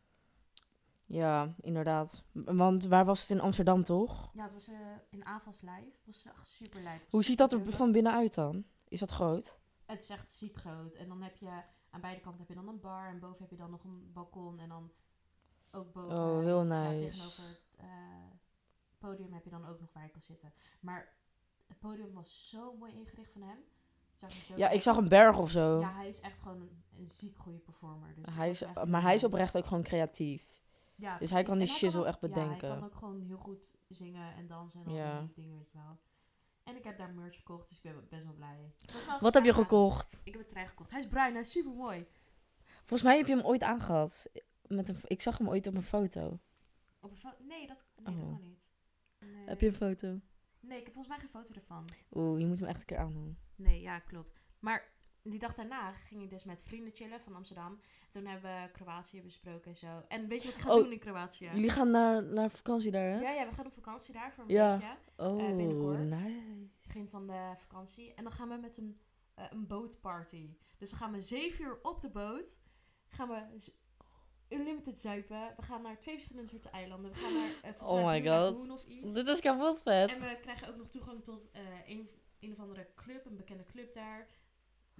Ja, 1.06 1.56
inderdaad. 1.62 2.24
Want 2.32 2.84
waar 2.86 3.06
was 3.06 3.22
het 3.22 3.30
in 3.30 3.42
Amsterdam, 3.42 3.84
toch? 3.84 4.30
Ja, 4.34 4.44
het 4.44 4.54
was 4.54 4.68
eh, 4.68 4.76
in 5.10 5.26
AFAS 5.26 5.62
live. 5.62 5.74
Het 5.98 6.06
was 6.06 6.24
echt 6.24 6.48
super 6.48 6.80
live. 6.80 7.06
Hoe 7.10 7.24
ziet 7.24 7.38
dat 7.38 7.54
er 7.54 7.72
van 7.74 7.92
binnenuit 7.92 8.34
dan? 8.34 8.66
Is 8.88 9.00
dat 9.00 9.12
groot? 9.12 9.60
Het 9.92 10.04
is 10.04 10.10
echt 10.10 10.32
ziek 10.32 10.56
groot. 10.58 10.96
En 10.96 11.08
dan 11.08 11.22
heb 11.22 11.38
je 11.38 11.62
aan 11.90 12.02
beide 12.02 12.22
kanten 12.22 12.40
heb 12.40 12.50
je 12.50 12.56
dan 12.56 12.68
een 12.68 12.80
bar. 12.80 13.08
En 13.08 13.20
boven 13.20 13.42
heb 13.42 13.50
je 13.50 13.58
dan 13.58 13.72
nog 13.72 13.84
een 13.84 14.10
balkon. 14.14 14.60
En 14.60 14.70
dan 14.70 14.92
ook 15.72 15.94
boven. 15.94 16.18
Oh, 16.18 16.40
heel 16.40 16.66
ja, 16.66 16.88
nice. 16.90 17.06
tegenover 17.06 17.44
het 17.44 17.76
eh, 17.78 17.88
podium 18.98 19.34
heb 19.34 19.44
je 19.44 19.50
dan 19.50 19.66
ook 19.68 19.80
nog 19.80 19.94
waar 19.94 20.04
je 20.04 20.10
kan 20.10 20.22
zitten. 20.22 20.54
Maar 20.80 21.14
het 21.68 21.80
podium 21.80 22.14
was 22.14 22.50
zo 22.50 22.76
mooi 22.78 22.94
ingericht 22.94 23.32
van 23.32 23.42
hem. 23.42 23.58
Zag 24.14 24.32
zo 24.32 24.54
Ja, 24.58 24.70
ik 24.70 24.82
zag 24.82 24.98
een 24.98 25.08
berg 25.10 25.38
of 25.38 25.52
zo. 25.52 25.80
Ja, 25.80 25.94
hij 25.94 26.08
is 26.08 26.20
echt 26.20 26.40
gewoon 26.42 26.62
een, 26.62 26.84
een 26.98 27.08
ziek 27.08 27.38
goede 27.38 27.58
performer. 27.58 28.14
Dus 28.16 28.34
hij 28.34 28.50
is, 28.50 28.64
maar 28.88 29.02
hij 29.02 29.16
is 29.16 29.24
oprecht 29.24 29.58
ook 29.58 29.66
gewoon 29.66 29.84
creatief. 29.84 30.48
Ja, 30.96 31.18
dus 31.18 31.30
hij 31.30 31.44
kan 31.44 31.58
die 31.58 31.68
shizzle 31.68 32.06
echt 32.06 32.22
Ja, 32.22 32.28
bedenken. 32.28 32.70
hij 32.70 32.78
kan 32.80 32.84
ook 32.88 32.96
gewoon 32.96 33.22
heel 33.22 33.38
goed 33.38 33.74
zingen 33.88 34.36
en 34.36 34.48
dansen 34.48 34.80
en 34.82 34.88
al 34.88 34.94
Ja. 34.96 35.20
die 35.20 35.32
dingen, 35.34 35.58
weet 35.58 35.72
je 35.72 35.78
wel. 35.78 35.98
En 36.64 36.76
ik 36.76 36.84
heb 36.84 36.98
daar 36.98 37.14
merch 37.14 37.36
gekocht, 37.36 37.68
dus 37.68 37.78
ik 37.78 37.84
ben 37.84 38.08
best 38.10 38.24
wel 38.24 38.34
blij. 38.34 38.74
Wel 39.08 39.20
Wat 39.20 39.34
heb 39.34 39.44
je 39.44 39.54
gekocht? 39.54 40.22
Ik 40.24 40.34
heb 40.34 40.42
een 40.42 40.48
trein 40.48 40.68
gekocht. 40.68 40.90
Hij 40.92 41.00
is 41.00 41.08
bruin, 41.08 41.32
hij 41.34 41.42
is 41.42 41.52
super 41.52 41.74
mooi. 41.74 42.06
Volgens 42.78 43.02
mij 43.02 43.18
heb 43.18 43.28
je 43.28 43.36
hem 43.36 43.46
ooit 43.46 43.62
aangehad. 43.64 44.30
Met 44.68 44.90
een, 44.90 44.98
ik 45.04 45.22
zag 45.22 45.38
hem 45.38 45.50
ooit 45.50 45.68
op 45.68 45.76
een 45.76 45.84
foto. 45.84 46.40
Op 47.00 47.12
een 47.12 47.18
fo- 47.18 47.36
nee, 47.40 47.68
dat, 47.68 47.86
nee, 47.96 48.16
dat 48.16 48.24
Oh. 48.24 48.30
kan 48.32 48.42
niet. 48.42 48.60
Nee. 49.20 49.48
Heb 49.48 49.60
je 49.60 49.68
een 49.68 49.76
foto? 49.76 50.20
Nee, 50.60 50.78
ik 50.78 50.84
heb 50.84 50.94
volgens 50.94 51.08
mij 51.08 51.18
geen 51.20 51.30
foto 51.42 51.54
ervan. 51.54 51.86
Oeh, 52.12 52.40
je 52.40 52.46
moet 52.46 52.60
hem 52.60 52.68
echt 52.68 52.80
een 52.80 52.86
keer 52.86 52.98
aandoen. 52.98 53.38
Nee, 53.56 53.82
ja, 53.82 54.00
klopt. 54.00 54.34
Maar 54.60 54.91
die 55.24 55.40
dag 55.40 55.56
daarna 55.56 55.92
ging 55.92 56.22
ik 56.24 56.30
dus 56.30 56.44
met 56.44 56.62
vrienden 56.62 56.96
chillen 56.96 57.22
van 57.22 57.36
Amsterdam. 57.36 57.80
Toen 58.10 58.26
hebben 58.26 58.52
we 58.64 58.72
Kroatië 58.72 59.22
besproken 59.22 59.72
en 59.72 59.78
zo. 59.78 60.04
En 60.08 60.28
weet 60.28 60.42
je 60.42 60.48
wat 60.48 60.58
ik 60.58 60.64
ga 60.64 60.74
Oh, 60.76 60.84
doen 60.84 60.92
in 60.92 61.00
Kroatië? 61.00 61.50
Jullie 61.54 61.70
gaan 61.70 61.90
naar, 61.92 62.24
naar 62.24 62.52
vakantie 62.52 62.92
daar, 62.92 63.10
hè? 63.10 63.20
Ja, 63.20 63.32
ja, 63.32 63.46
we 63.48 63.54
gaan 63.54 63.66
op 63.66 63.74
vakantie 63.74 64.14
daar 64.14 64.34
voor 64.34 64.44
een 64.44 64.50
Ja. 64.50 64.72
beetje. 64.78 64.96
Oh, 65.18 65.38
binnenkort. 65.46 66.00
nice. 66.00 66.70
Begin 66.84 67.08
van 67.10 67.28
de 67.28 67.52
vakantie. 67.56 68.14
En 68.14 68.24
dan 68.24 68.32
gaan 68.34 68.50
we 68.50 68.56
met 68.56 68.78
een, 68.78 69.00
eh, 69.36 69.46
een 69.50 69.68
bootparty. 69.68 70.56
Dus 70.78 70.90
dan 70.90 71.00
gaan 71.00 71.12
we 71.12 71.22
zeven 71.22 71.66
uur 71.66 71.80
op 71.82 72.02
de 72.02 72.10
boot. 72.10 72.60
Gaan 73.08 73.28
we 73.30 73.70
unlimited 74.50 75.00
zuipen. 75.00 75.54
We 75.56 75.62
gaan 75.62 75.82
naar 75.82 76.00
twee 76.00 76.14
verschillende 76.16 76.50
soorten 76.50 76.72
eilanden. 76.72 77.12
We 77.12 77.18
gaan 77.18 77.34
naar, 77.34 77.50
eh 77.62 77.74
volgens 77.74 78.00
Oh 78.00 78.06
my 78.06 78.28
God. 78.28 78.70
Of 78.70 78.86
iets. 78.86 79.14
Dit 79.14 79.28
is 79.28 79.40
kapot 79.40 79.82
vet. 79.82 80.12
En 80.12 80.20
we 80.20 80.38
krijgen 80.42 80.68
ook 80.68 80.76
nog 80.78 80.88
toegang 80.90 81.24
tot 81.24 81.52
eh, 81.52 81.62
een, 81.88 82.10
een 82.40 82.52
of 82.52 82.60
andere 82.60 82.88
club, 82.96 83.26
een 83.26 83.36
bekende 83.36 83.66
club 83.66 83.94
daar. 83.94 84.28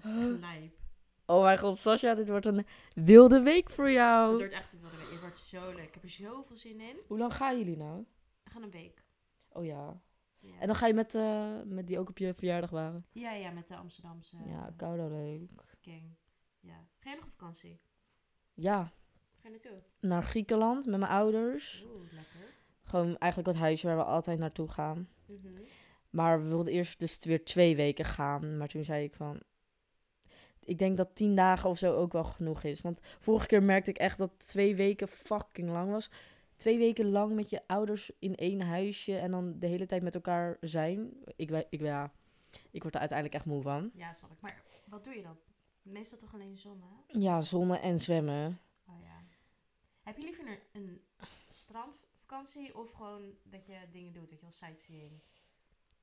Het 0.02 0.14
is 0.16 0.30
echt 0.30 0.40
lijp. 0.40 0.80
Oh 1.26 1.44
mijn 1.44 1.60
god, 1.60 1.78
Sascha, 1.78 2.14
dit 2.14 2.30
wordt 2.30 2.46
een 2.46 2.66
wilde 2.94 3.42
week 3.42 3.70
voor 3.70 3.86
Het 3.86 3.94
jou. 3.94 4.38
wordt 4.38 4.54
echt 4.54 4.74
een 4.74 4.82
wilde 4.82 4.98
week. 4.98 5.10
Het 5.12 5.20
wordt 5.20 5.40
zo 5.40 5.72
leuk. 5.74 5.88
Ik 5.88 5.94
heb 5.94 6.04
er 6.04 6.10
zoveel 6.10 6.56
zin 6.58 6.80
in. 6.82 6.96
Hoe 7.08 7.18
lang 7.18 7.34
gaan 7.34 7.58
jullie 7.58 7.78
nou? 7.78 8.06
We 8.44 8.50
gaan 8.50 8.64
een 8.64 8.72
week. 8.72 9.04
Oh 9.50 9.66
ja. 9.66 10.02
Ja, 10.40 10.60
En 10.60 10.68
dan 10.68 10.76
ga 10.76 10.88
je 10.88 10.94
met, 10.94 11.16
eh, 11.16 11.52
met 11.66 11.88
die 11.88 12.00
ook 12.00 12.10
op 12.10 12.18
je 12.18 12.34
verjaardag 12.34 12.70
waren? 12.70 13.06
ja, 13.12 13.32
ja, 13.34 13.52
met 13.52 13.68
de 13.68 13.76
Amsterdamse 13.76 14.36
Ja, 14.46 14.74
koude 14.78 15.04
leuk. 15.10 15.50
gang. 15.82 16.16
Ja. 16.60 16.88
Ga 17.00 17.10
je 17.10 17.16
nog 17.16 17.26
op 17.26 17.32
vakantie? 17.32 17.80
Ja, 18.54 18.84
Ga 19.42 19.48
je 19.48 19.50
naartoe? 19.50 19.84
naar 20.00 20.24
Griekenland 20.24 20.86
met 20.86 21.00
mijn 21.00 21.12
ouders. 21.12 21.84
Oeh, 21.88 22.12
lekker. 22.12 22.54
Gewoon 22.84 23.18
eigenlijk 23.18 23.52
het 23.54 23.62
huisje 23.66 23.88
waar 23.88 23.98
we 23.98 24.04
altijd 24.04 24.40
naartoe 24.40 24.68
gaan. 24.68 25.10
Mhm. 25.26 25.48
Maar 26.10 26.42
we 26.42 26.48
wilden 26.48 26.74
eerst 26.74 27.00
dus 27.00 27.18
weer 27.22 27.44
twee 27.46 27.76
weken 27.76 28.06
gaan. 28.06 28.58
Maar 28.58 28.68
toen 28.68 28.84
zei 28.84 29.04
ik 29.04 29.16
van... 29.16 29.42
Ik 30.64 30.78
denk 30.78 30.98
dat 30.98 31.16
tien 31.16 31.36
dagen 31.36 31.70
of 31.70 31.78
zo 31.78 31.96
ook 31.96 32.12
wel 32.12 32.24
genoeg 32.24 32.64
is. 32.64 32.82
Want 32.82 33.00
vorige 33.20 33.48
keer 33.48 33.64
merkte 33.64 33.90
ik 33.90 33.98
echt 33.98 34.18
dat 34.18 34.32
twee 34.38 34.76
weken 34.76 35.08
fucking 35.08 35.70
lang 35.70 35.92
was. 35.92 36.10
Twee 36.56 36.78
weken 36.78 37.10
lang 37.10 37.34
met 37.34 37.50
je 37.50 37.62
ouders 37.68 38.12
in 38.20 38.36
één 38.36 38.62
huisje 38.62 39.18
en 39.18 39.32
dan 39.32 39.60
de 39.60 39.68
hele 39.68 39.86
tijd 39.86 40.04
met 40.04 40.16
elkaar 40.16 40.58
zijn. 40.60 41.14
Ik, 41.36 41.66
ik, 41.70 41.82
ja, 41.82 42.12
ik 42.72 42.82
word 42.82 42.94
er 42.94 43.00
uiteindelijk 43.00 43.38
echt 43.38 43.46
moe 43.46 43.62
van. 43.62 43.92
Ja, 43.94 44.14
snap 44.14 44.32
ik. 44.32 44.42
Maar 44.42 44.64
wat 44.88 45.04
doe 45.04 45.16
je 45.16 45.22
dan? 45.22 45.38
Meestal 45.82 46.18
toch 46.18 46.34
alleen 46.34 46.58
zon, 46.58 46.82
hè? 46.82 47.20
Ja, 47.20 47.42
zonnen 47.42 47.82
en 47.82 48.00
zwemmen. 48.00 48.60
Oh 48.88 49.02
ja. 49.04 49.24
Heb 50.04 50.18
je 50.18 50.24
liever 50.24 50.48
een, 50.48 50.60
een 50.72 51.02
strandvakantie 51.50 52.78
of 52.78 52.92
gewoon 52.92 53.34
dat 53.44 53.66
je 53.66 53.78
dingen 53.92 54.14
doet, 54.14 54.30
weet 54.30 54.40
je 54.40 54.46
wel, 54.46 54.52
sightseeing? 54.52 55.22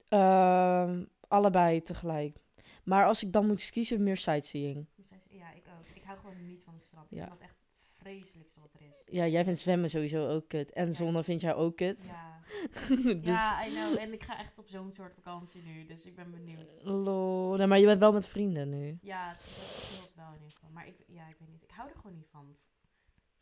Ehm, 0.09 1.05
allebei 1.29 1.83
tegelijk. 1.83 2.37
Maar 2.85 3.07
als 3.07 3.23
ik 3.23 3.33
dan 3.33 3.47
moet 3.47 3.71
kiezen, 3.71 4.03
meer 4.03 4.17
sightseeing. 4.17 4.87
Ja, 5.29 5.53
ik 5.53 5.65
ook. 5.79 5.87
Ik 5.95 6.03
hou 6.03 6.19
gewoon 6.19 6.47
niet 6.47 6.63
van 6.63 6.75
het 6.75 6.83
strand. 6.83 7.11
Ik 7.11 7.17
Ja. 7.19 7.27
vind 7.27 7.39
dat 7.39 7.49
echt 7.49 7.57
vreselijkste 7.97 8.61
wat 8.61 8.73
er 8.75 8.81
is. 8.87 9.03
Ja, 9.07 9.27
jij 9.27 9.45
vindt 9.45 9.61
zwemmen 9.61 9.91
sowieso 9.91 10.29
ook 10.29 10.49
kut. 10.49 10.73
En 10.73 10.87
Ja. 10.87 10.93
zonne 10.93 11.25
vind 11.25 11.41
jij 11.41 11.55
ook 11.55 11.77
kut. 11.77 12.05
Ja, 12.05 12.41
dus, 13.05 13.25
ja 13.25 13.67
I 13.67 13.71
know. 13.71 13.99
En 13.99 14.13
ik 14.13 14.23
ga 14.23 14.39
echt 14.39 14.59
op 14.59 14.69
zo'n 14.69 14.93
soort 14.93 15.15
vakantie 15.15 15.63
nu, 15.63 15.87
dus 15.87 16.07
ik 16.07 16.15
ben 16.15 16.31
benieuwd. 16.31 16.85
lol. 16.85 17.55
Nee, 17.57 17.67
maar 17.67 17.79
je 17.79 17.85
bent 17.87 18.01
wel 18.01 18.13
met 18.13 18.27
vrienden 18.27 18.69
nu. 18.69 18.99
Ja, 19.03 19.33
dat 19.33 19.43
scheelt 19.43 20.15
wel 20.15 20.27
in 20.27 20.33
ieder 20.35 20.51
geval. 20.53 20.71
Maar 20.71 20.87
ik, 20.87 20.97
ja, 21.07 21.29
ik 21.29 21.37
weet 21.39 21.49
niet. 21.49 21.63
Ik 21.63 21.71
hou 21.71 21.89
er 21.89 21.97
gewoon 21.97 22.17
niet 22.17 22.29
van. 22.31 22.57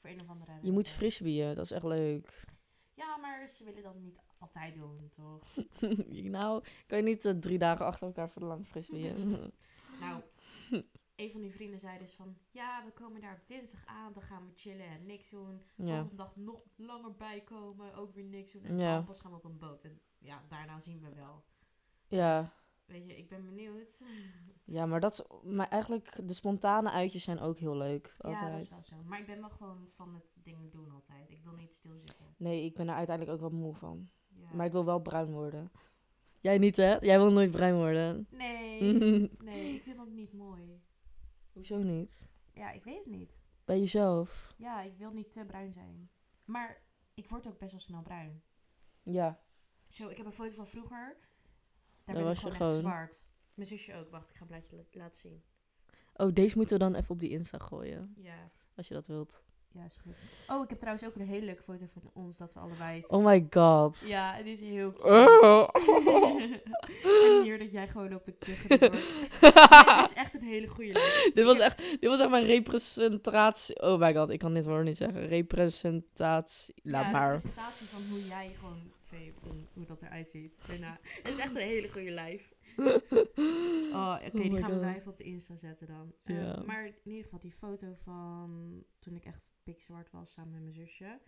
Voor 0.01 0.11
een 0.11 0.21
of 0.21 0.29
andere 0.29 0.51
reden. 0.53 0.67
Je 0.67 0.73
moet 0.73 0.89
frisbeeën, 0.89 1.55
dat 1.55 1.65
is 1.65 1.71
echt 1.71 1.85
leuk. 1.85 2.45
Ja, 2.95 3.17
maar 3.17 3.49
ze 3.49 3.65
willen 3.65 3.83
dat 3.83 3.95
niet 3.95 4.19
altijd 4.39 4.75
doen, 4.75 5.09
toch? 5.11 5.57
nou, 6.37 6.65
kan 6.87 6.99
je 6.99 7.05
niet 7.05 7.25
eh, 7.25 7.33
drie 7.33 7.59
dagen 7.59 7.87
achter 7.87 8.07
elkaar 8.07 8.31
voor 8.31 8.43
de 8.43 8.49
lang 8.49 8.67
frisbeeën? 8.67 9.37
Nou, 10.01 10.23
een 11.17 11.31
van 11.31 11.41
die 11.41 11.53
vrienden 11.53 11.79
zei 11.79 11.99
dus 11.99 12.13
van... 12.15 12.37
Ja, 12.51 12.85
we 12.85 12.91
komen 12.93 13.21
daar 13.21 13.35
op 13.41 13.47
dinsdag 13.47 13.87
aan. 13.87 14.13
Dan 14.13 14.23
gaan 14.23 14.47
we 14.47 14.53
chillen 14.55 14.87
en 14.87 15.03
niks 15.07 15.31
doen. 15.31 15.63
ja. 15.77 15.85
Volgende 15.87 16.15
dag 16.15 16.37
nog 16.37 16.61
langer 16.77 17.15
bijkomen. 17.17 17.95
Ook 17.95 18.15
weer 18.15 18.25
niks 18.25 18.53
doen. 18.53 18.65
En 18.65 18.79
Ja. 18.79 18.95
dan 18.95 19.05
pas 19.05 19.21
gaan 19.21 19.31
we 19.31 19.37
op 19.37 19.45
een 19.45 19.59
boot. 19.59 19.85
En 19.85 20.01
ja, 20.19 20.45
daarna 20.49 20.79
zien 20.79 21.01
we 21.01 21.15
wel. 21.15 21.45
ja. 22.07 22.53
Weet 22.87 23.07
je, 23.07 23.17
ik 23.17 23.29
ben 23.29 23.45
benieuwd. 23.45 24.05
Ja, 24.65 24.87
maar 24.87 25.01
dat 25.01 25.13
is, 25.13 25.23
maar 25.51 25.69
eigenlijk 25.69 26.29
de 26.29 26.33
spontane 26.35 26.91
uitjes 26.91 27.23
zijn 27.25 27.41
ook 27.41 27.59
heel 27.59 27.77
leuk. 27.77 28.07
Ja, 28.19 28.31
dat 28.31 28.33
is 28.33 28.41
Altijd. 28.41 28.69
wel 28.69 28.83
zo. 28.83 28.97
Maar 29.05 29.21
ik 29.21 29.27
ben 29.27 29.41
wel 29.41 29.51
gewoon 29.51 29.89
van 29.95 30.15
het 30.15 30.25
dingen 30.35 30.71
doen 30.71 30.91
altijd. 30.91 31.31
Ik 31.31 31.43
wil 31.43 31.53
niet 31.53 31.75
stilzitten. 31.75 32.35
Nee, 32.37 32.65
ik 32.65 32.75
ben 32.75 32.89
er 32.89 32.95
uiteindelijk 32.95 33.37
ook 33.43 33.51
wel 33.51 33.59
moe 33.61 33.75
van. 33.75 34.09
Ja. 34.41 34.55
Maar 34.55 34.67
ik 34.67 34.73
wil 34.73 34.85
wel 34.85 35.01
bruin 35.01 35.33
worden. 35.33 35.71
Jij 36.41 36.59
niet, 36.59 36.77
hè? 36.77 36.97
Jij 37.01 37.19
wil 37.19 37.33
nooit 37.33 37.51
bruin 37.51 37.75
worden. 37.75 38.27
Nee, 38.31 38.81
nee, 39.43 39.75
ik 39.75 39.83
vind 39.83 39.97
dat 39.97 40.09
niet 40.09 40.33
mooi. 40.33 40.81
Hoezo 41.53 41.79
niet? 41.79 42.31
Ja, 42.55 42.71
ik 42.71 42.85
weet 42.85 42.97
het 42.99 43.07
niet. 43.07 43.41
Bij 43.65 43.79
jezelf. 43.79 44.55
Ja, 44.57 44.83
ik 44.83 44.97
wil 44.99 45.11
niet 45.11 45.33
te 45.33 45.45
bruin 45.45 45.73
zijn. 45.73 46.11
Maar 46.45 46.83
ik 47.15 47.29
word 47.29 47.47
ook 47.47 47.59
best 47.59 47.71
wel 47.73 47.81
snel 47.81 48.03
bruin. 48.03 48.43
Ja. 49.03 49.41
Zo, 49.89 50.09
ik 50.09 50.17
heb 50.17 50.27
een 50.27 50.33
foto 50.33 50.55
van 50.55 50.67
vroeger. 50.67 51.17
Daar 52.05 52.15
Daar 52.15 52.15
ben 52.15 52.25
was 52.25 52.33
ik 52.33 52.39
gewoon 52.39 52.55
echt 52.55 52.65
gewoon- 52.65 52.81
zwart. 52.81 53.25
Mijn 53.55 53.69
zusje 53.69 53.95
ook. 53.95 54.11
Wacht, 54.11 54.31
ik 54.31 54.35
ga 54.37 54.41
een 54.43 54.47
blaadje 54.47 54.77
la- 54.77 54.85
laten 54.91 55.21
zien. 55.21 55.43
Oh, 56.15 56.33
deze 56.35 56.57
moeten 56.57 56.79
we 56.79 56.85
dan 56.85 56.95
even 56.95 57.11
op 57.11 57.19
die 57.21 57.31
Insta 57.31 57.59
gooien. 57.59 58.15
Ja, 58.17 58.51
Als 58.75 58.89
je 58.89 58.95
dat 58.95 59.07
wilt. 59.07 59.45
Ja, 59.77 59.85
is 59.85 59.99
goed. 60.03 60.15
Oh, 60.49 60.63
ik 60.63 60.69
heb 60.69 60.79
trouwens 60.79 61.07
ook 61.07 61.15
een 61.15 61.27
hele 61.27 61.45
leuke 61.45 61.63
foto 61.63 61.85
van 61.93 62.11
ons 62.13 62.37
dat 62.37 62.55
we 62.55 62.61
allebei... 62.61 63.05
Oh 63.09 63.25
my 63.25 63.47
god. 63.51 63.97
Ja, 64.05 64.35
het 64.35 64.47
is 64.47 64.61
heel. 64.61 64.93
Oh. 64.99 65.69
en 67.03 67.43
hier 67.43 67.59
dat 67.59 67.73
jij 67.73 67.89
gewoon 67.89 68.15
op 68.15 68.25
de 68.25 68.33
kuchen 68.33 68.79
wordt. 68.79 68.95
Dit 69.97 70.11
is 70.11 70.13
echt 70.15 70.35
een 70.35 70.43
hele 70.43 70.67
goede 70.67 70.93
leuk. 70.93 71.31
dit, 71.35 71.45
was 71.45 71.59
echt, 71.59 71.79
dit 71.79 72.11
was 72.11 72.21
echt 72.21 72.31
mijn 72.31 72.47
representatie. 72.47 73.83
Oh 73.83 74.01
my 74.01 74.15
god, 74.15 74.31
ik 74.31 74.39
kan 74.39 74.55
dit 74.55 74.65
woord 74.65 74.85
niet 74.85 74.97
zeggen. 74.97 75.27
Representatie. 75.27 76.75
Laat 76.83 77.05
ja, 77.05 77.11
maar. 77.11 77.33
een 77.33 77.41
presentatie 77.41 77.87
van 77.87 78.03
hoe 78.11 78.27
jij 78.27 78.55
gewoon 78.59 78.93
veept 79.03 79.43
en 79.43 79.69
hoe 79.73 79.87
dat 79.87 80.03
eruit 80.03 80.31
ziet. 80.31 80.59
Daarna. 80.67 80.99
Het 81.03 81.33
is 81.33 81.39
echt 81.39 81.57
een 81.57 81.63
hele 81.63 81.89
goede 81.89 82.11
live. 82.11 82.56
Oh, 83.93 84.17
oké, 84.27 84.37
Oh 84.37 84.43
die 84.43 84.57
gaan 84.57 84.71
we 84.81 84.87
God. 84.87 84.95
even 84.97 85.11
op 85.11 85.17
de 85.19 85.25
Insta 85.25 85.57
zetten 85.57 85.87
dan. 85.87 86.13
Eh, 86.23 86.37
Ja. 86.37 86.63
Maar 86.67 86.87
in 86.87 86.95
ieder 87.05 87.23
geval, 87.25 87.39
die 87.41 87.53
foto 87.53 87.93
van 87.95 88.83
toen 88.99 89.15
ik 89.15 89.25
echt 89.25 89.49
pikzwart 89.63 90.11
was 90.11 90.33
samen 90.33 90.53
met 90.53 90.61
mijn 90.63 90.75
zusje, 90.75 91.19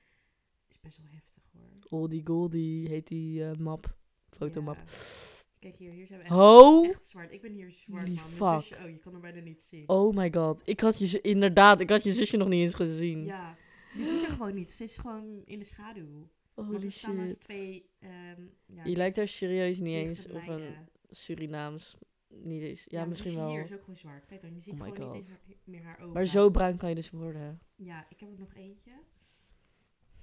is 0.69 0.81
best 0.81 0.97
wel 0.97 1.07
heftig 1.11 1.43
hoor. 1.53 2.01
Oldie 2.01 2.27
Goldie 2.27 2.89
heet 2.89 3.07
die 3.07 3.45
eh, 3.45 3.57
map. 3.57 3.97
Fotomap. 4.31 4.77
Ja. 4.77 4.83
Kijk 5.59 5.77
hier, 5.77 5.91
hier 5.93 6.07
zijn 6.07 6.19
we 6.21 6.25
echt, 6.89 7.05
zwart. 7.07 7.33
Ik 7.33 7.41
ben 7.43 7.53
hier 7.53 7.71
zwart, 7.71 8.07
man. 8.07 8.15
Mijn 8.15 8.27
fuck. 8.29 8.63
zusje, 8.63 8.85
oh, 8.85 8.91
je 8.91 8.99
kan 8.99 9.15
er 9.15 9.21
bijna 9.21 9.41
niet 9.41 9.63
zien. 9.63 9.89
Oh 9.89 10.17
my 10.17 10.33
god. 10.33 10.63
Ik 10.65 10.81
had 10.81 10.99
je 10.99 11.21
inderdaad, 11.21 11.81
ik 11.81 11.91
had 11.91 12.03
je 12.03 12.13
zusje 12.13 12.37
nog 12.37 12.49
niet 12.49 12.61
eens 12.61 12.75
gezien. 12.75 13.25
Ja, 13.25 13.57
je 13.97 14.05
ziet 14.05 14.23
er 14.25 14.31
gewoon 14.31 14.55
niet. 14.55 14.73
Ze 14.73 14.83
is 14.83 14.97
gewoon 14.97 15.43
in 15.45 15.59
de 15.59 15.65
schaduw. 15.65 16.29
Want 16.55 16.69
Holy 16.69 16.91
shit. 16.91 17.41
twee... 17.41 17.91
ehm 17.99 18.43
ja, 18.67 18.85
Je 18.85 18.97
lijkt 18.97 19.17
er 19.19 19.29
serieus 19.29 19.79
niet 19.79 19.95
eens 19.95 20.27
of 20.27 20.47
een 20.47 20.57
meiden. 20.59 20.89
Surinaams. 21.11 21.97
Niet 22.29 22.63
eens. 22.63 22.85
Ja, 22.89 23.05
misschien 23.05 23.35
wel. 23.37 23.49
Hier 23.51 23.61
is 23.63 23.73
ook 23.73 23.81
gewoon 23.81 23.97
zwart. 23.97 24.27
Kijk 24.27 24.41
dan, 24.41 24.55
je 24.55 24.61
ziet 24.61 24.73
Oh 24.81 24.87
gewoon 24.87 24.93
niet 25.17 25.25
God. 25.27 25.39
eens 25.47 25.59
meer- 25.65 25.83
haar 25.83 25.99
ogen. 26.01 26.13
Maar 26.13 26.25
zo 26.25 26.51
bruin 26.51 26.77
kan 26.77 26.89
je 26.89 26.95
dus 26.95 27.11
worden. 27.11 27.61
Ja, 27.77 28.07
ik 28.09 28.21
heb 28.21 28.31
er 28.33 28.39
nog 28.39 28.55
eentje. 28.55 28.91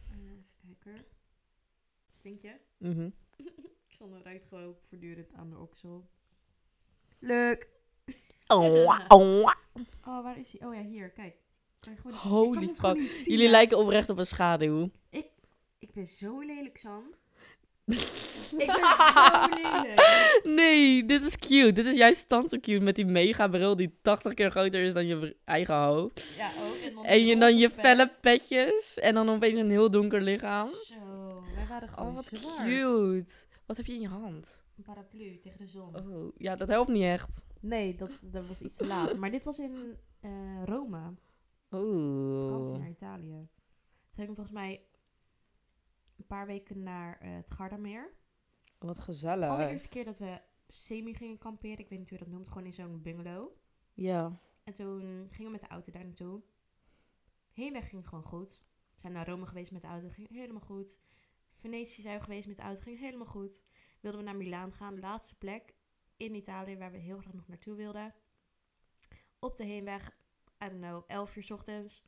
Eh, 0.09 0.15
even 0.63 0.77
kijken. 0.83 1.05
Stinkt 2.07 2.41
je? 2.41 2.55
Mhm. 2.77 3.09
Xander 3.87 4.21
ruikt 4.23 4.47
gewoon 4.47 4.75
voortdurend 4.87 5.33
aan 5.33 5.49
de 5.49 5.57
oksel. 5.57 6.09
Leuk! 7.19 7.67
Oh, 8.47 9.05
oh. 9.07 9.51
Oh, 10.07 10.23
waar 10.23 10.39
is 10.39 10.51
hij? 10.57 10.67
Oh 10.67 10.75
ja, 10.75 10.81
hier, 10.81 11.09
kijk. 11.11 11.35
Kan 11.79 11.97
gewoon, 11.97 12.17
Holy 12.17 12.73
fuck. 12.73 12.95
niet 12.97 13.25
Jullie 13.25 13.49
lijken 13.49 13.77
oprecht 13.77 14.09
op 14.09 14.17
een 14.17 14.25
schaduw. 14.25 14.89
Ik 15.79 15.93
ben 15.93 16.07
zo 16.07 16.39
lelijk, 16.39 16.77
San. 16.77 17.15
Ik 17.85 18.57
ben 18.57 18.67
zo 18.67 19.47
lelijk. 19.49 20.13
Nee, 20.43 21.05
dit 21.05 21.23
is 21.23 21.35
cute. 21.37 21.71
Dit 21.71 21.85
is 21.85 21.95
juist 21.95 22.19
stand 22.19 22.49
zo 22.49 22.57
cute 22.59 22.83
met 22.83 22.95
die 22.95 23.05
mega 23.05 23.47
bril 23.47 23.75
die 23.75 23.97
80 24.01 24.33
keer 24.33 24.51
groter 24.51 24.81
is 24.83 24.93
dan 24.93 25.07
je 25.07 25.35
eigen 25.45 25.75
hoofd. 25.75 26.35
Ja, 26.37 26.47
ook. 26.47 26.75
En 26.85 26.93
dan, 26.93 27.05
En 27.05 27.25
je, 27.25 27.37
dan 27.37 27.57
pet. 27.57 27.73
felle 27.73 28.11
petjes 28.21 28.97
en 28.99 29.13
dan 29.13 29.29
opeens 29.29 29.59
een 29.59 29.69
heel 29.69 29.91
donker 29.91 30.21
lichaam. 30.21 30.69
Zo, 30.83 30.95
wij 31.55 31.65
waren 31.69 31.89
gewoon 31.89 32.09
Oh, 32.09 32.15
wat 32.15 32.25
zwart. 32.25 32.57
cute. 32.67 33.33
Wat 33.65 33.77
heb 33.77 33.85
je 33.85 33.93
in 33.93 34.01
je 34.01 34.07
hand? 34.07 34.63
Een 34.77 34.83
paraplu 34.83 35.39
tegen 35.43 35.57
de 35.59 35.67
zon. 35.67 35.95
Oh, 35.95 36.31
ja, 36.37 36.55
dat 36.55 36.67
helpt 36.67 36.89
niet 36.89 37.03
echt. 37.03 37.29
Nee, 37.59 37.95
dat, 37.95 38.29
dat 38.31 38.47
was 38.47 38.61
iets 38.61 38.75
te 38.75 38.85
laat. 38.85 39.17
Maar 39.17 39.31
dit 39.31 39.43
was 39.43 39.59
in 39.59 39.95
eh, 40.21 40.29
Rome. 40.65 41.13
Oh. 41.69 42.49
Vakantie 42.49 42.77
naar 42.77 42.89
Italië. 42.89 43.47
Toen 44.15 44.15
ging 44.25 44.29
ik 44.29 44.35
volgens 44.35 44.55
mij 44.55 44.81
een 46.15 46.25
paar 46.25 46.45
weken 46.45 46.83
naar 46.83 47.19
eh, 47.19 47.33
het 47.33 47.51
Gardameer. 47.51 48.13
Wat 48.79 48.99
gezellig. 48.99 49.49
Allereerste 49.49 49.89
keer 49.89 50.05
dat 50.05 50.17
we 50.17 50.41
semi 50.67 51.13
gingen 51.13 51.37
kamperen. 51.37 51.79
Ik 51.79 51.89
weet 51.89 51.99
niet 51.99 52.09
hoe 52.09 52.17
je 52.17 52.23
dat 52.23 52.33
noemt. 52.33 52.47
Gewoon 52.47 52.65
in 52.65 52.73
zo'n 52.73 53.01
bungalow. 53.01 53.49
Ja. 53.93 54.39
En 54.63 54.73
toen 54.73 55.27
gingen 55.29 55.45
we 55.45 55.57
met 55.57 55.61
de 55.61 55.67
auto 55.67 55.91
daar 55.91 56.05
naartoe. 56.05 56.41
Heenweg 57.51 57.89
ging 57.89 58.07
gewoon 58.07 58.23
goed. 58.23 58.63
We 58.93 59.01
zijn 59.01 59.13
naar 59.13 59.27
Rome 59.27 59.45
geweest 59.45 59.71
met 59.71 59.81
de 59.81 59.87
auto. 59.87 60.09
Ging 60.09 60.29
helemaal 60.29 60.61
goed. 60.61 61.01
Venetië 61.55 62.01
zijn 62.01 62.17
we 62.17 62.23
geweest 62.23 62.47
met 62.47 62.57
de 62.57 62.63
auto. 62.63 62.81
Ging 62.81 62.99
helemaal 62.99 63.27
goed. 63.27 63.63
Wilden 64.01 64.19
we 64.19 64.25
naar 64.25 64.35
Milaan 64.35 64.73
gaan. 64.73 64.99
Laatste 64.99 65.37
plek 65.37 65.75
in 66.17 66.35
Italië 66.35 66.77
waar 66.77 66.91
we 66.91 66.97
heel 66.97 67.17
graag 67.17 67.33
nog 67.33 67.47
naartoe 67.47 67.75
wilden. 67.75 68.13
Op 69.39 69.57
de 69.57 69.63
heenweg, 69.63 70.09
I 70.63 70.69
don't 70.69 70.81
know, 70.81 71.03
11 71.07 71.35
uur 71.35 71.43
's 71.43 71.51
ochtends. 71.51 72.05